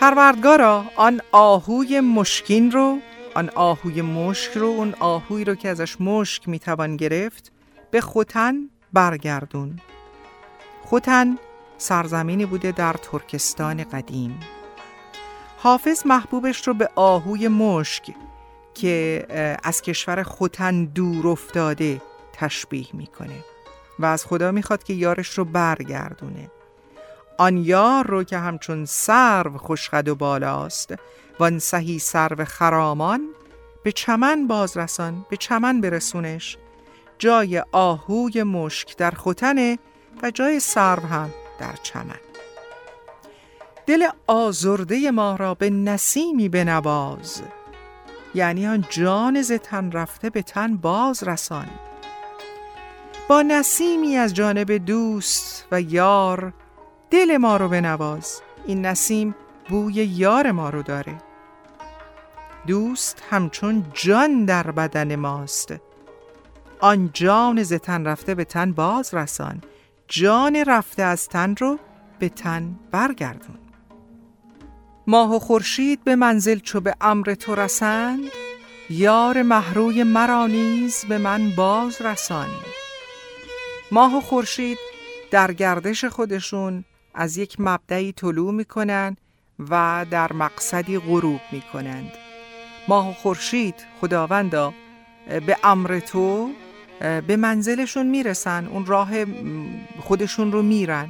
[0.00, 2.98] پروردگارا آن آهوی مشکین رو
[3.34, 7.52] آن آهوی مشک رو اون آهوی رو که ازش مشک می‌توان گرفت
[7.90, 8.54] به خوتن
[8.92, 9.80] برگردون.
[10.84, 11.38] خوتن
[11.78, 14.40] سرزمینی بوده در ترکستان قدیم.
[15.58, 18.14] حافظ محبوبش رو به آهوی مشک
[18.74, 19.26] که
[19.62, 22.02] از کشور خوتن دور افتاده
[22.32, 23.44] تشبیه می‌کنه
[23.98, 26.50] و از خدا می‌خواد که یارش رو برگردونه.
[27.38, 30.94] آن یار رو که همچون سرو خوشقد و بالاست
[31.40, 33.28] وان سهی سرو خرامان
[33.84, 36.56] به چمن بازرسان به چمن برسونش.
[37.18, 39.78] جای آهوی مشک در خوتنه
[40.22, 42.20] و جای سرو هم در چمن.
[43.86, 47.42] دل آزرده ما را به نسیمی بنواز.
[48.34, 51.66] یعنی آن جان ز تن رفته به تن باز رسان.
[53.28, 56.52] با نسیمی از جانب دوست و یار
[57.10, 58.40] دل ما رو بنواز.
[58.66, 59.34] این نسیم
[59.68, 61.14] بوی یار ما رو داره.
[62.66, 65.74] دوست همچون جان در بدن ماست.
[66.80, 69.60] آن جان ز تن رفته به تن باز رسان.
[70.08, 71.78] جان رفته از تن رو
[72.18, 73.61] به تن برگردون.
[75.06, 78.20] ماه و خورشید به منزل چو به امر تو رسند
[78.90, 82.48] یار محروی مرا نیز به من باز رسان.
[83.92, 84.78] ماه و خورشید
[85.30, 86.84] در گردش خودشون
[87.14, 89.16] از یک مبدعی طلوع می‌کنن
[89.70, 92.12] و در مقصدی غروب می‌کنند.
[92.88, 94.74] ماه و خورشید خداوندا
[95.46, 96.50] به امر تو
[97.00, 99.10] به منزلشون می‌رسن اون راه
[100.00, 101.08] خودشون رو میرن.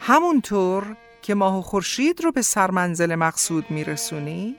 [0.00, 0.96] همونطور
[1.26, 4.56] که ماه و خورشید رو به سرمنزل مقصود میرسونی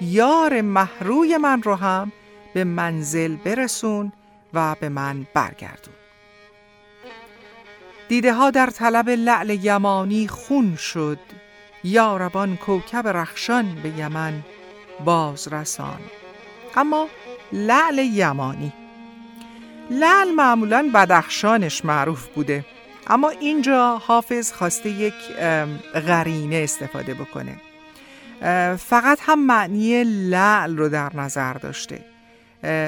[0.00, 2.12] یار محروی من رو هم
[2.54, 4.12] به منزل برسون
[4.54, 5.94] و به من برگردون.
[8.08, 11.18] دیده ها در طلب لعل یمانی خون شد
[11.84, 14.42] یاربان کوکب رخشان به یمن
[15.04, 16.00] باز رسان.
[16.76, 17.08] اما
[17.52, 18.72] لعل یمانی
[19.90, 22.64] لعل معمولا بدخشانش معروف بوده.
[23.10, 25.14] اما اینجا حافظ خواسته یک
[25.94, 27.56] غرینه استفاده بکنه.
[28.76, 32.04] فقط هم معنی لعل رو در نظر داشته.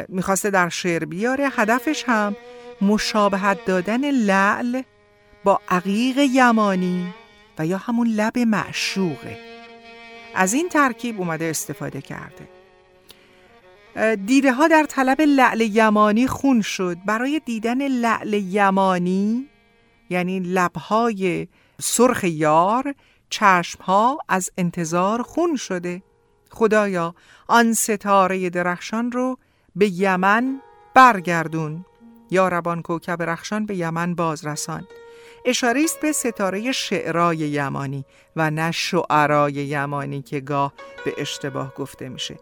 [0.09, 1.49] می‌خواسته در شعر بیاره.
[1.53, 2.37] هدفش هم
[2.81, 4.83] مشابهت دادن لعل
[5.45, 7.15] با عقیق یمانی
[7.59, 9.39] و یا همون لب معشوقه.
[10.35, 12.49] از این ترکیب اومده استفاده کرده.
[14.17, 16.97] دیده ها در طلب لعل یمانی خون شد.
[17.07, 19.49] برای دیدن لعل یمانی
[20.13, 21.49] یعنی لبهای
[21.81, 22.95] سرخ یار
[23.31, 26.03] چشمها از انتظار خون شده.
[26.51, 27.15] خدایا
[27.49, 29.39] آن ستاره درخشان رو
[29.77, 30.61] به یمن
[30.95, 31.85] برگردون.
[32.31, 34.87] یا ربان کوکب رخشان به یمن بازرسان.
[35.45, 38.05] اشاره است به ستاره شعرای یمانی
[38.37, 40.73] و نه شعرای یمانی که گاه
[41.05, 42.37] به اشتباه گفته میشه.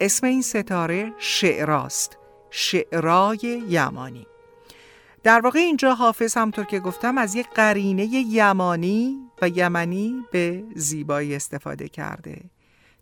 [0.00, 2.18] اسم این ستاره شعراست.
[2.50, 4.26] شعرای یمانی.
[5.26, 11.36] در واقع اینجا حافظ همطور که گفتم از یک قرینه یمانی و یمنی به زیبایی
[11.36, 12.40] استفاده کرده.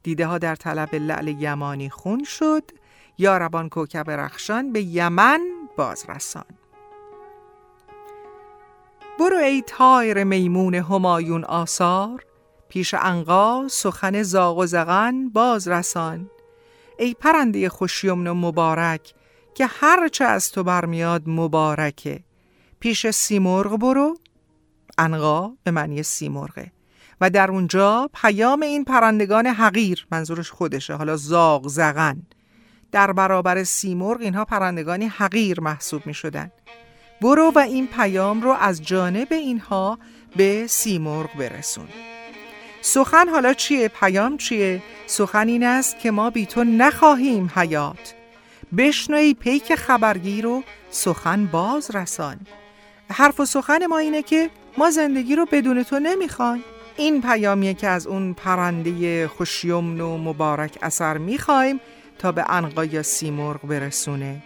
[0.02, 2.62] دیده ها در طلب لعل یمانی خون شد.
[3.18, 5.40] یا ربان کوکب رخشان به یمن
[5.76, 6.44] بازرسان.
[9.18, 12.24] برو ای تایر میمون همایون آثار.
[12.68, 16.30] پیش انقا سخن زاغ و زغن بازرسان.
[16.98, 19.14] ای پرنده خوشیمن و مبارک
[19.54, 22.20] که هرچه از تو برمیاد مبارکه.
[22.80, 24.18] پیش سیمرغ برو.
[24.98, 26.72] انقا به معنی سیمرغه
[27.20, 32.22] و در اونجا پیام این پرندگان حقیر منظورش خودشه حالا زاغ زغن.
[32.92, 36.50] در برابر سیمرغ اینها پرندگانی حقیر محسوب می شدن
[37.20, 39.98] برو و این پیام رو از جانب اینها
[40.36, 41.88] به سیمرغ برسون.
[42.80, 48.14] سخن حالا چیه؟ پیام چیه؟ سخن این است که ما بی تو نخواهیم حیات.
[48.76, 52.40] بشنوی پیک خبرگی رو سخن باز رسان.
[53.10, 56.64] حرف و سخن ما اینه که ما زندگی رو بدون تو نمی‌خوایم.
[56.96, 61.80] این پیامیه که از اون پرنده خوشیمن و مبارک اثر می‌خوایم
[62.18, 64.42] تا به انقا یا سیمرغ برسونه.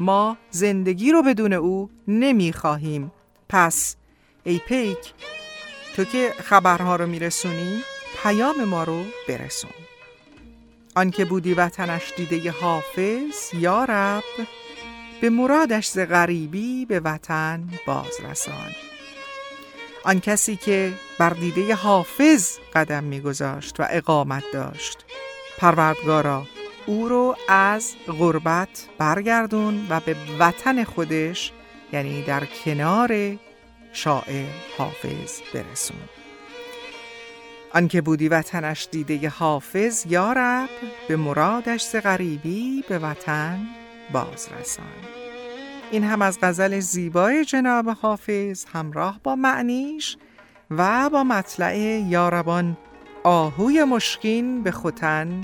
[0.00, 3.12] ما زندگی رو بدون او نمی‌خواهیم.
[3.48, 3.96] پس
[4.44, 5.12] ای پیک
[5.96, 7.82] تو که خبرها رو میرسونی
[8.22, 9.83] پیام ما رو برسون.
[10.94, 14.46] آنکه بودی وطنش دیده حافظ یا رب
[15.20, 18.72] به مرادش ز غریبی به وطن باز رسان
[20.04, 25.04] آن کسی که بر دیده حافظ قدم میگذاشت و اقامت داشت
[25.58, 26.46] پروردگارا
[26.86, 31.52] او رو از غربت برگردون و به وطن خودش
[31.92, 33.36] یعنی در کنار
[33.92, 34.46] شاعر
[34.78, 36.23] حافظ برسون.
[37.74, 40.68] آنکه بودی وطنش دیده حافظ یارب
[41.08, 43.58] به مرادش ز غریبی به وطن
[44.12, 44.86] باز رسان
[45.90, 50.16] این هم از غزل زیبای جناب حافظ همراه با معنیش
[50.70, 51.76] و با مطلع
[52.08, 52.76] یاربان
[53.24, 55.40] آهوی مشکین به خوتن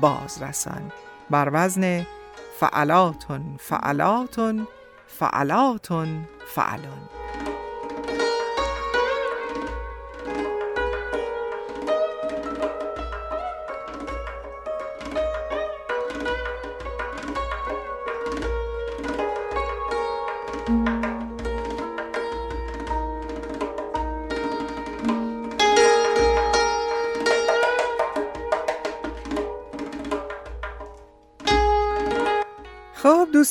[0.00, 0.92] باز رسان
[1.30, 2.06] بر وزن
[2.60, 4.66] فعلاتون فعلاتون
[5.06, 7.23] فعلاتون فعلون.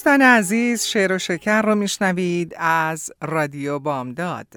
[0.04, 4.48] دوستان عزیز شعر و شکر رو میشنوید از رادیو بامداد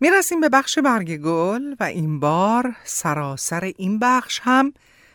[0.00, 4.72] می‌رسیم به بخش برگ گل و این بار سراسر این بخش هم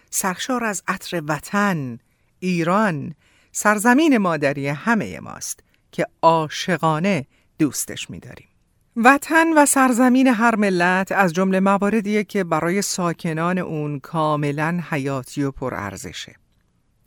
[0.09, 1.99] سرشار از عطر وطن
[2.39, 3.15] ایران
[3.51, 5.59] سرزمین مادری همه ماست
[5.91, 7.25] که عاشقانه
[7.59, 8.47] دوستش می‌داریم
[8.95, 15.51] وطن و سرزمین هر ملت از جمله مواردیه که برای ساکنان اون کاملا حیاتی و
[15.51, 16.35] پرارزشه.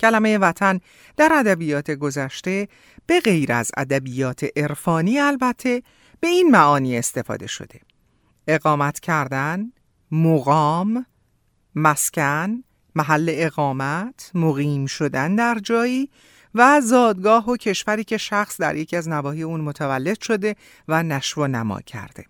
[0.01, 0.80] کلمه وطن
[1.16, 2.68] در ادبیات گذشته
[3.07, 5.82] به غیر از ادبیات عرفانی البته
[6.20, 7.80] به این معانی استفاده شده.
[8.48, 9.72] اقامت کردن،
[10.11, 11.07] مقام،
[11.74, 12.62] مسکن،
[12.94, 16.11] محل اقامت، مقیم شدن در جایی
[16.55, 20.57] و زادگاه و کشوری که شخص در یکی از نواحی اون متولد شده
[20.88, 22.24] و نشو و نما کرده.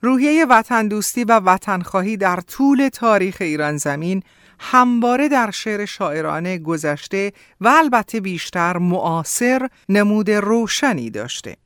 [0.00, 4.22] روحیه وطن دوستی و وطن خواهی در طول تاریخ ایران زمین
[4.58, 11.56] همواره در شعر شاعرانه گذشته و البته بیشتر معاصر نمود روشنی داشته.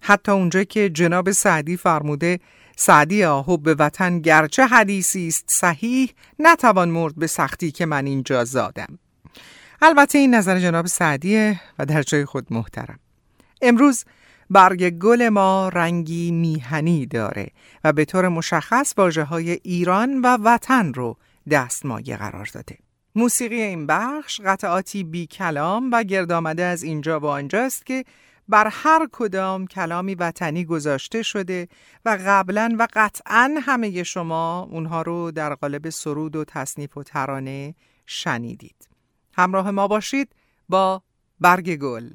[0.00, 2.40] حتی اونجا که جناب سعدی فرموده
[2.76, 8.44] سعدی آهو به وطن گرچه حدیثی است صحیح نتوان مرد به سختی که من اینجا
[8.44, 8.98] زادم.
[9.82, 12.98] البته این نظر جناب سعدیه و در جای خود محترم
[13.62, 14.04] امروز
[14.50, 17.48] برگ گل ما رنگی میهنی داره
[17.84, 21.16] و به طور مشخص واجه های ایران و وطن رو
[21.50, 22.78] دستمایه قرار داده.
[23.14, 28.04] موسیقی این بخش قطعاتی بی کلام و گرد آمده از اینجا و آنجاست که
[28.48, 31.68] بر هر کدام کلامی وطنی گذاشته شده
[32.04, 37.74] و قبلا و قطعا همه شما اونها رو در قالب سرود و تصنیف و ترانه
[38.06, 38.88] شنیدید.
[39.36, 40.34] همراه ما باشید
[40.68, 41.02] با
[41.40, 42.10] برگ گل.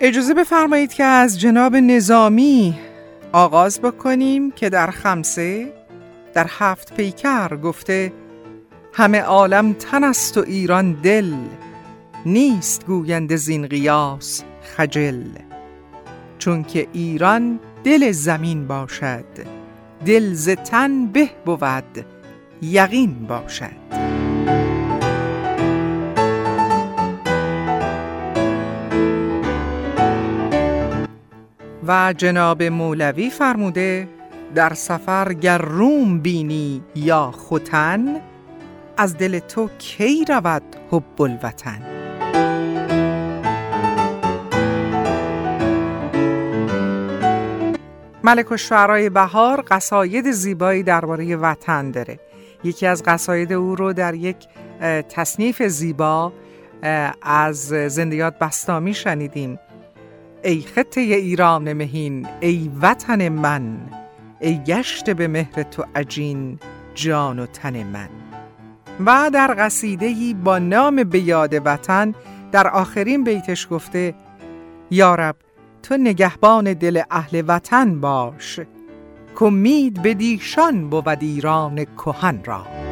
[0.00, 2.78] اجازه بفرمایید که از جناب نظامی
[3.32, 5.72] آغاز بکنیم که در خمسه
[6.34, 8.12] در هفت پیکر گفته
[8.92, 11.34] همه عالم تن است و ایران دل
[12.26, 14.42] نیست گویند زین قیاس
[14.76, 15.24] خجل.
[16.38, 19.24] چون که ایران دل زمین باشد
[20.06, 22.04] دل ز تن به بود
[22.62, 24.17] یقین باشد.
[31.88, 34.08] و جناب مولوی فرموده
[34.54, 38.20] در سفر گر روم بینی یا خوتن
[38.96, 41.82] از دل تو کی رود حب الوطن؟
[48.24, 52.20] ملک و شعرهای بهار قصاید زیبایی درباره وطن داره.
[52.64, 54.36] یکی از قصاید او رو در یک
[55.08, 56.32] تصنیف زیبا
[57.22, 59.58] از زندیات بستامی شنیدیم.
[60.42, 63.78] ای خطه ایران مهین ای وطن من
[64.40, 66.58] ای گشت به مهر تو عجین
[66.94, 68.08] جان و تن من.
[69.06, 72.14] و در قصیدهی با نام به یاد وطن
[72.52, 74.14] در آخرین بیتش گفته
[74.90, 75.36] یارب
[75.82, 78.60] تو نگهبان دل اهل وطن باش
[79.36, 82.87] کمید به دیشان بود ایران کهن را.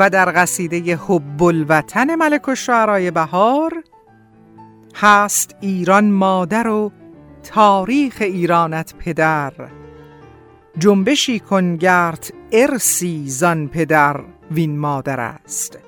[0.00, 3.84] و در قصیده حب الوطن ملک و بهار
[4.94, 6.92] هست ایران مادر و
[7.42, 9.52] تاریخ ایرانت پدر.
[10.78, 14.20] جنبشی کن گرت ارسی زن پدر
[14.50, 15.78] وین مادر است.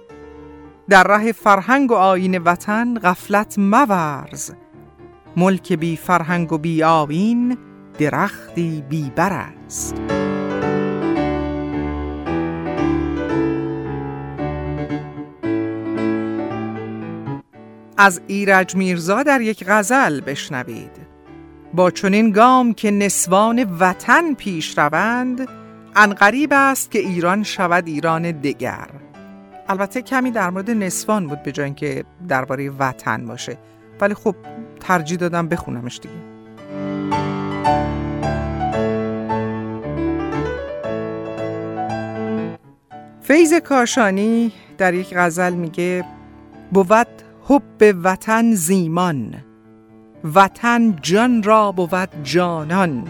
[0.89, 4.51] در ره فرهنگ و آین وطن غفلت مورز.
[5.37, 7.59] ملک بی فرهنگ و بی آین
[7.99, 10.22] درختی بی بر است.
[17.97, 21.13] از ایرج میرزا در یک غزل بشنوید.
[21.75, 25.49] با چنین گام که نسوان وطن پیش روند
[25.97, 28.89] انقریب است که ایران شود ایران دگر.
[29.69, 33.59] البته کمی در مورد نسوان بود به جای اینکه درباره وطن باشه
[34.01, 34.37] ولی خب
[34.81, 36.33] ترجیح دادم بخونمش دیگه.
[43.23, 46.05] فیض کاشانی در یک غزل میگه
[46.73, 47.23] بود
[47.53, 49.35] حب وطن زیمان.
[50.25, 53.09] وطن جان را بود جانان.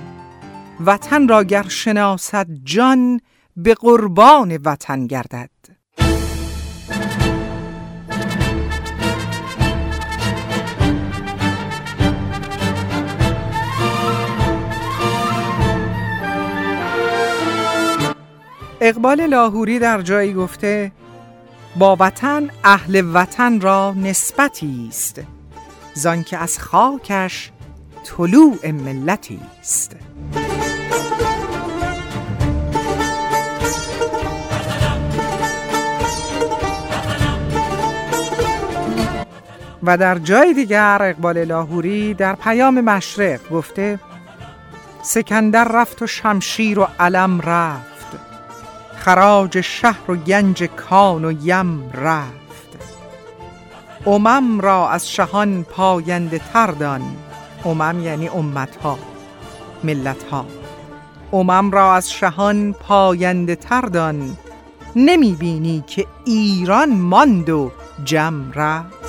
[0.86, 3.20] وطن را گر شناسد جان
[3.56, 5.50] به قربان وطن گردد.
[18.80, 20.92] اقبال لاهوری در جایی گفته
[21.76, 25.22] با وطن اهل وطن را نسبتی است.
[26.26, 27.50] که از خاکش
[28.04, 29.96] طلوع ملتی است.
[39.82, 43.98] و در جای دیگر اقبال لاهوری در پیام مشرق گفته
[45.02, 47.91] سکندر رفت و شمشیر و علم رفت.
[49.04, 52.78] خراج شهر و گنج کان و یم رفت.
[54.06, 57.02] امم را از شهان پاینده تردان
[57.64, 58.98] امم یعنی امت ها
[59.84, 60.46] ملت ها
[61.32, 64.36] امم را از شهان پاینده تردان
[64.96, 67.70] نمی بینی که ایران ماند و
[68.04, 69.02] جم رفت.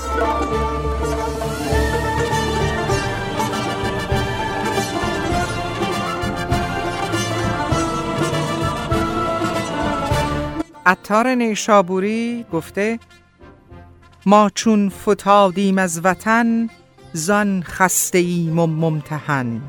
[10.85, 12.99] عطار نیشابوری گفته
[14.25, 16.69] ما چون فتادیم از وطن
[17.13, 19.61] زان خسته ایم و ممتحن.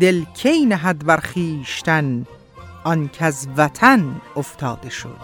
[0.00, 1.20] دل کی نهد بر
[2.84, 5.16] آن از وطن افتاده شد.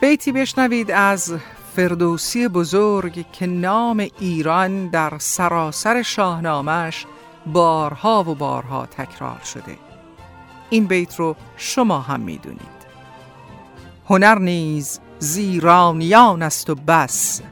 [0.00, 1.34] بیتی بشنوید از
[1.80, 7.06] فردوسی بزرگ که نام ایران در سراسر شاهنامش
[7.46, 9.76] بارها و بارها تکرار شده.
[10.70, 12.80] این بیت رو شما هم می‌دونید.
[14.08, 17.42] هنر نیز زیرانیان است و بس.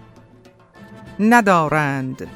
[1.20, 2.28] ندارند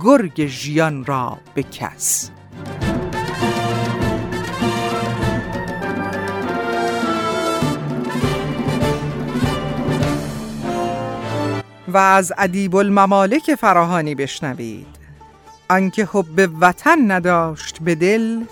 [0.00, 2.30] گرگ ژیان را به کس.
[11.94, 14.86] و از ادیب الممالک فراهانی بشنوید.
[15.70, 18.44] آنکه حب وطن نداشت به دل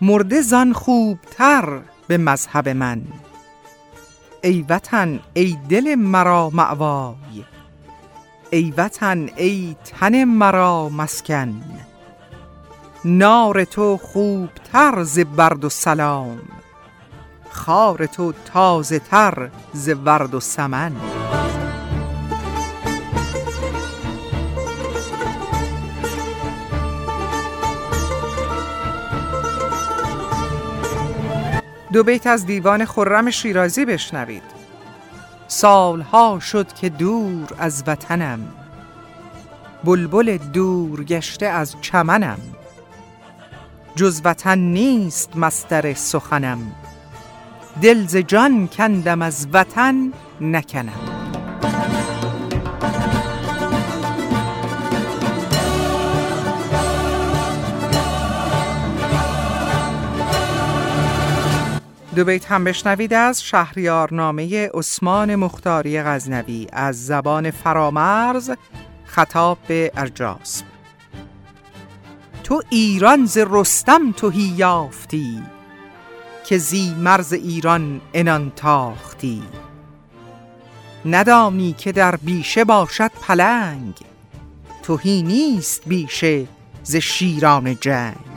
[0.00, 3.02] مرده زان خوبتر به مذهب من.
[4.42, 7.44] ای وطن ای دل مرا معوای
[8.50, 11.62] ای وطن ای تن مرا مسکن.
[13.04, 16.38] نار تو خوبتر ز برد و سلام.
[17.50, 20.92] خار تو تازه تر ز ورد و سمن.
[31.94, 34.42] دو بیت از دیوان خرم شیرازی بشنوید.
[35.48, 38.48] سالها شد که دور از وطنم.
[39.84, 42.38] بلبل دور گشته از چمنم.
[43.96, 46.72] جز وطن نیست مستر سخنم.
[47.82, 51.00] دل ز جان کندم از وطن نکنم.
[62.14, 68.50] دو بیت هم بشنوید از شهریارنامه عثمان مختاری غزنوی از زبان فرامرز
[69.04, 70.62] خطاب به ارجاس
[72.44, 75.42] تو ایران ز رستم توهی یافتی
[76.44, 79.42] که زی مرز ایران انان تاختی.
[81.06, 83.94] ندانی که در بیشه باشد پلنگ
[84.82, 86.46] توهی نیست بیشه
[86.82, 88.33] ز شیران جنگ.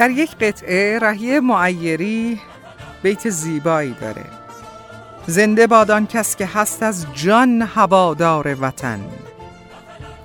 [0.00, 2.40] در یک قطعه رهیه معیری
[3.02, 4.24] بیت زیبایی داره.
[5.26, 9.00] زنده بادان کس که هست از جان هوادار وطن.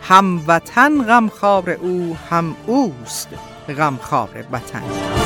[0.02, 3.28] هم وطن غمخوار او هم اوست
[3.78, 5.25] غمخوار وطن.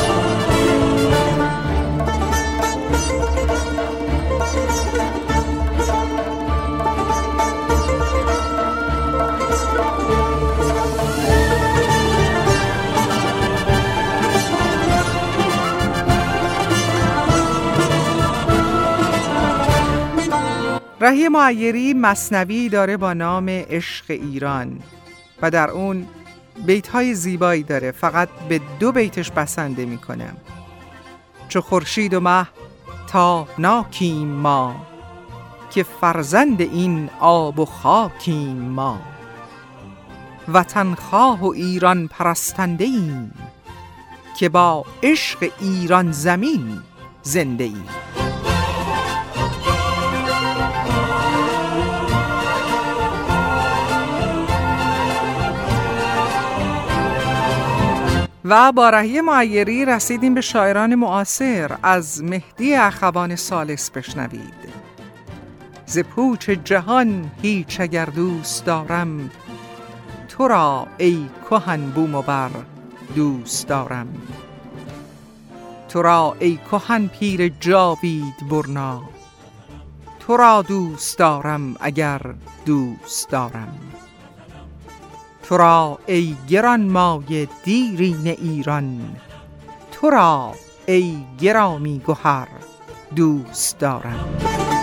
[21.01, 24.79] رهی معیری مصنوی داره با نام عشق ایران
[25.41, 26.07] و در اون
[26.65, 30.37] بیت های زیبایی داره فقط به دو بیتش بسنده می کنم
[31.49, 32.47] چو خورشید و مه
[33.07, 34.75] تابناکیم ما
[35.71, 38.99] که فرزند این آب و خاکیم ما.
[40.53, 43.33] وطنخواه و ایران پرستنده ایم
[44.37, 46.81] که با عشق ایران زمین
[47.23, 47.85] زنده ایم
[58.49, 61.77] و با رهی معیری رسیدیم به شاعران معاصر.
[61.83, 64.53] از مهدی اخوان سالس بشنوید.
[65.85, 69.29] ز پوچ جهان هیچ اگر دوست دارم
[70.27, 72.49] تو را ای کهن بوم و بر
[73.15, 74.07] دوست دارم.
[75.89, 79.01] تو را ای کهن پیر جاوید برنا
[80.19, 82.21] تو را دوست دارم اگر
[82.65, 83.88] دوست دارم.
[85.49, 89.15] تو را ای گران مای دیرین ایران.
[89.91, 90.51] تو را
[90.85, 92.47] ای گرامی گهر
[93.15, 94.78] دوست دارم.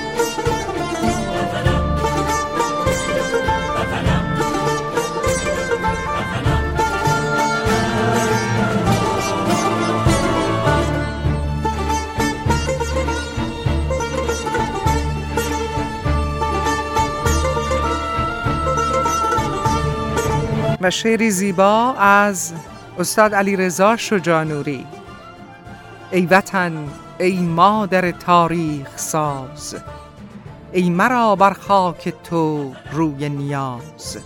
[20.90, 22.52] شعری زیبا از
[22.98, 24.86] استاد علی رضا شجانوری.
[26.10, 26.88] ای وطن
[27.20, 29.76] ای مادر تاریخ ساز
[30.72, 34.18] ای مرا بر خاک تو روی نیاز.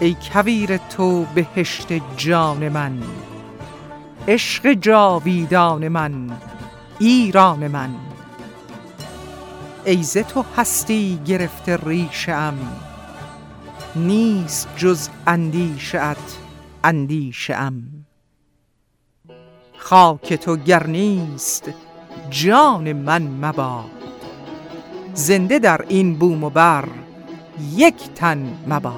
[0.00, 3.02] ای کویر تو بهشت جان من
[4.28, 6.30] عشق جاویدان من
[6.98, 7.90] ایران من.
[9.84, 12.54] ای ز تو هستی گرفته ریشم
[13.96, 16.16] نیست جز اندیشه
[16.84, 17.82] اندیشه ام
[19.76, 21.70] خاک تو گر نیست
[22.30, 23.90] جان من مباد.
[25.14, 26.84] زنده در این بوم و بر
[27.74, 28.94] یک تن مباد.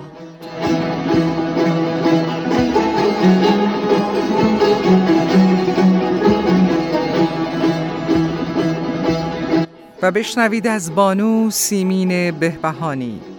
[10.03, 13.32] و بشنوید از بانو سیمین بهبهانی.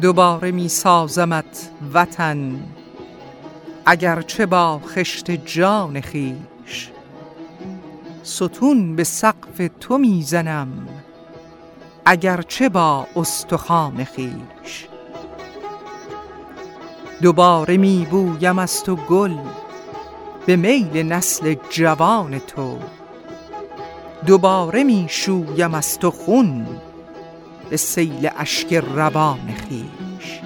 [0.00, 2.60] دوباره می سازمت وطن
[4.22, 6.90] چه با خشت جان خیش
[8.22, 10.88] ستون به سقف تو می‌زنم
[12.42, 14.88] چه با استخوان خیش
[17.22, 19.36] دوباره می بویم از تو گل
[20.46, 22.78] به میل نسل جوان تو.
[24.26, 26.66] دوباره می شویم از تو خون
[27.70, 30.40] به سیل اشک روان خیش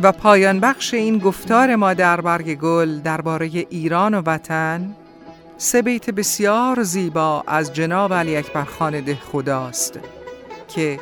[0.00, 4.96] و پایان بخش این گفتار ما در برگ گل درباره ایران و وطن
[5.56, 10.00] سه بیت بسیار زیبا از جناب علی اکبر خانده خداست
[10.68, 11.00] که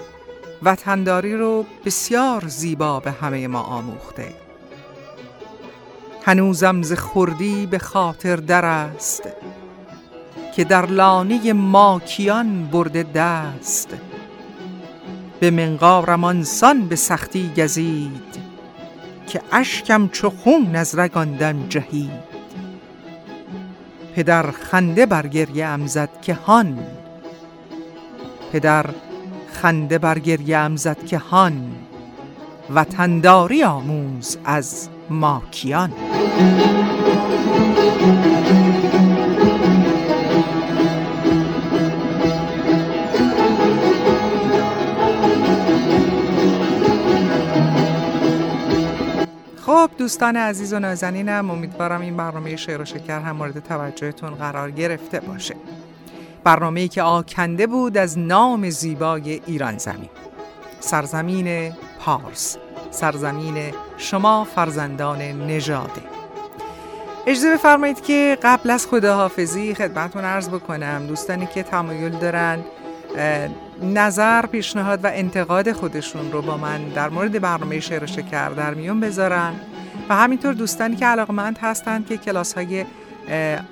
[0.63, 4.40] وطنداری رو بسیار زیبا به همه ما آموخته.
[6.25, 9.23] هنوزم ز خردی به خاطر در است
[10.57, 13.89] که در لانه ماکیان برده دست.
[15.41, 18.41] به منقارم آنسان به سختی گزید
[19.27, 22.31] که اشکم چو خون از رگاندن جهید.
[24.15, 26.79] پدر خنده بر گریه ام زد که هان.
[28.53, 28.87] پدر
[29.53, 31.73] خنده بر گریه ام زد که هان.
[32.75, 35.93] وطنداری آموز از ماکیان.
[49.67, 54.71] خب دوستان عزیز و نازنینم امیدوارم این برنامه شعر و شکر هم مورد توجهتون قرار
[54.71, 55.55] گرفته باشه.
[56.45, 60.09] برنامه‌ای که آکنده بود از نام زیبای ایران زمین.
[60.81, 62.57] سرزمین پارس.
[62.91, 66.03] سرزمین شما فرزندان نژاده
[67.27, 71.07] اجازه بفرمایید که قبل از خداحافظی خدمتون عرض بکنم.
[71.07, 72.59] دوستانی که تمایل دارن
[73.83, 79.01] نظر پیشنهاد و انتقاد خودشون رو با من در مورد برنامه شعر شکر در میون
[79.01, 79.55] بذارن.
[80.09, 82.85] و همینطور دوستانی که علاقمند هستند که کلاس های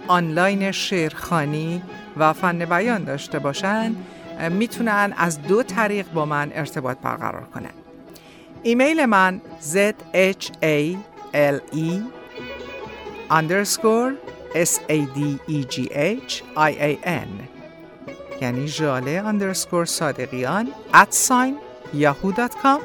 [0.08, 1.82] آنلاین شعرخانی
[2.16, 3.96] و فن بیان داشته باشند
[4.50, 7.77] می‌تونن از دو طریق با من ارتباط برقرار کنن.
[8.62, 9.40] ایمیل من
[9.72, 9.76] z
[10.14, 10.96] h a
[11.32, 12.02] l e
[13.30, 14.12] underscore
[14.54, 15.88] s a d e g
[16.26, 17.28] h i a n.
[18.40, 21.54] یعنی ژاله underscore صادقیان at sign
[21.94, 22.80] yahoo.com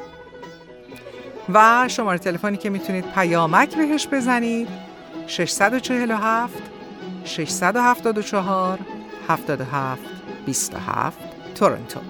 [1.54, 4.68] و شماره تلفنی که می‌تونید پیامک بهش بزنید
[5.26, 6.54] 647
[7.24, 8.78] 674
[9.28, 10.02] 77
[10.46, 11.18] 27
[11.54, 12.00] تورنتو.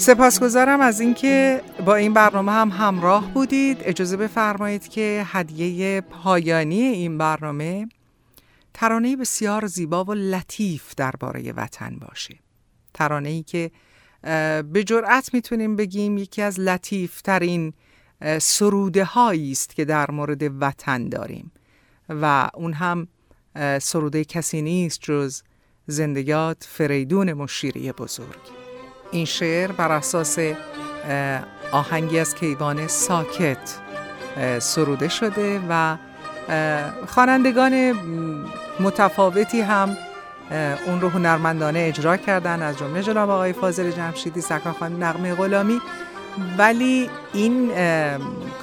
[0.00, 3.78] سپاسگزارم از اینکه با این برنامه هم همراه بودید.
[3.80, 7.88] اجازه بفرمایید که هدیه پایانی این برنامه
[8.74, 12.38] ترانه بسیار زیبا و لطیف درباره وطن باشه.
[12.94, 13.70] ترانه ای که
[14.72, 17.72] به جرأت می‌تونیم بگیم یکی از لطیفترین
[18.38, 21.52] سروده هایی است که در مورد وطن داریم.
[22.08, 23.08] و اون هم
[23.80, 25.42] سروده کسی نیست جز
[25.86, 28.59] زندگیات فریدون مشیری بزرگ.
[29.10, 30.38] این شعر بر اساس
[31.72, 33.78] آهنگی از کیوان ساکت
[34.58, 35.96] سروده شده و
[37.06, 37.94] خوانندگان
[38.80, 39.96] متفاوتی هم
[40.86, 45.80] اون رو هنرمندانه اجرا کردن از جمله جناب آقای فاضل جمشیدی سکان خان نغمه غلامی.
[46.58, 47.70] ولی این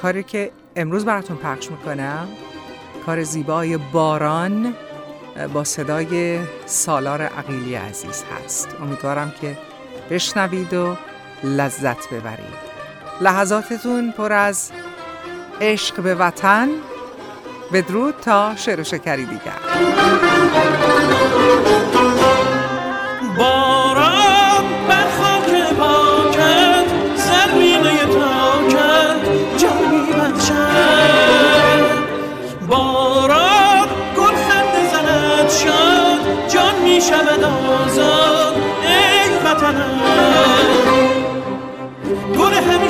[0.01, 2.27] کاری که امروز براتون پخش می‌کنم
[3.05, 4.73] کار زیبای باران
[5.53, 8.69] با صدای سالار عقیلی عزیز هست.
[8.81, 9.57] امیدوارم که
[10.09, 10.95] بشنوید و
[11.43, 12.67] لذت ببرید.
[13.21, 14.71] لحظاتتون پر از
[15.61, 16.69] عشق به وطن.
[17.73, 19.59] بدرود تا شعر و شکری دیگر.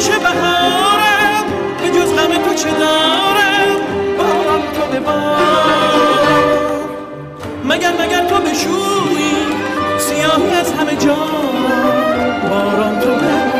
[0.07, 1.45] همیشه بهارم
[1.81, 3.75] به جز غم تو چه دارم
[4.17, 5.37] باران تو به بار.
[7.63, 9.35] مگر مگر تو بشویی؟
[9.97, 11.15] سیاهی از همه جا.
[12.49, 13.56] باران تو جاودان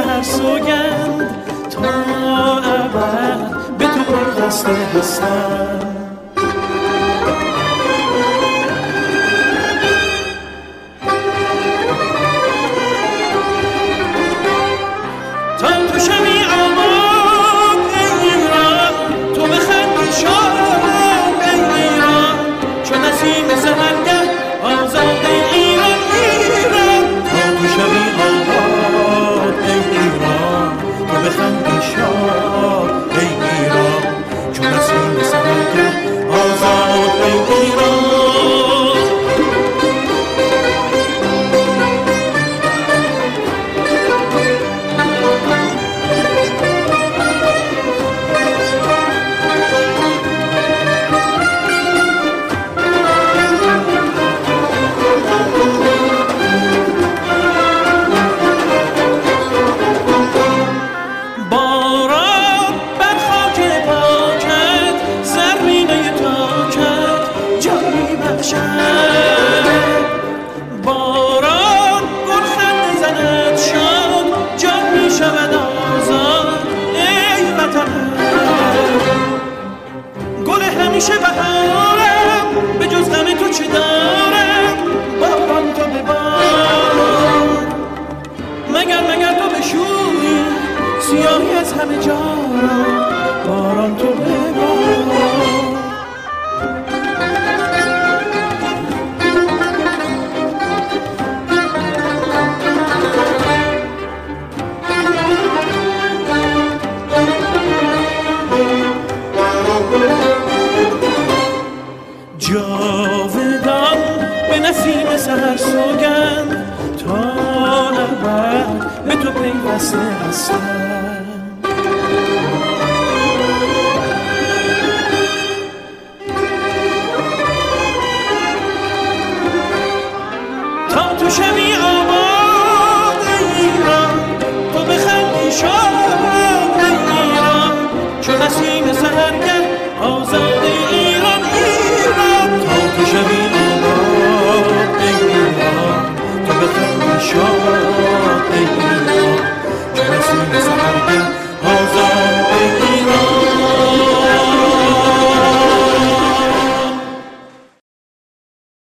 [0.00, 1.30] سهر سوگند
[1.70, 1.90] تا
[2.58, 3.38] ابد
[3.78, 5.69] به تو پیوسته هستم.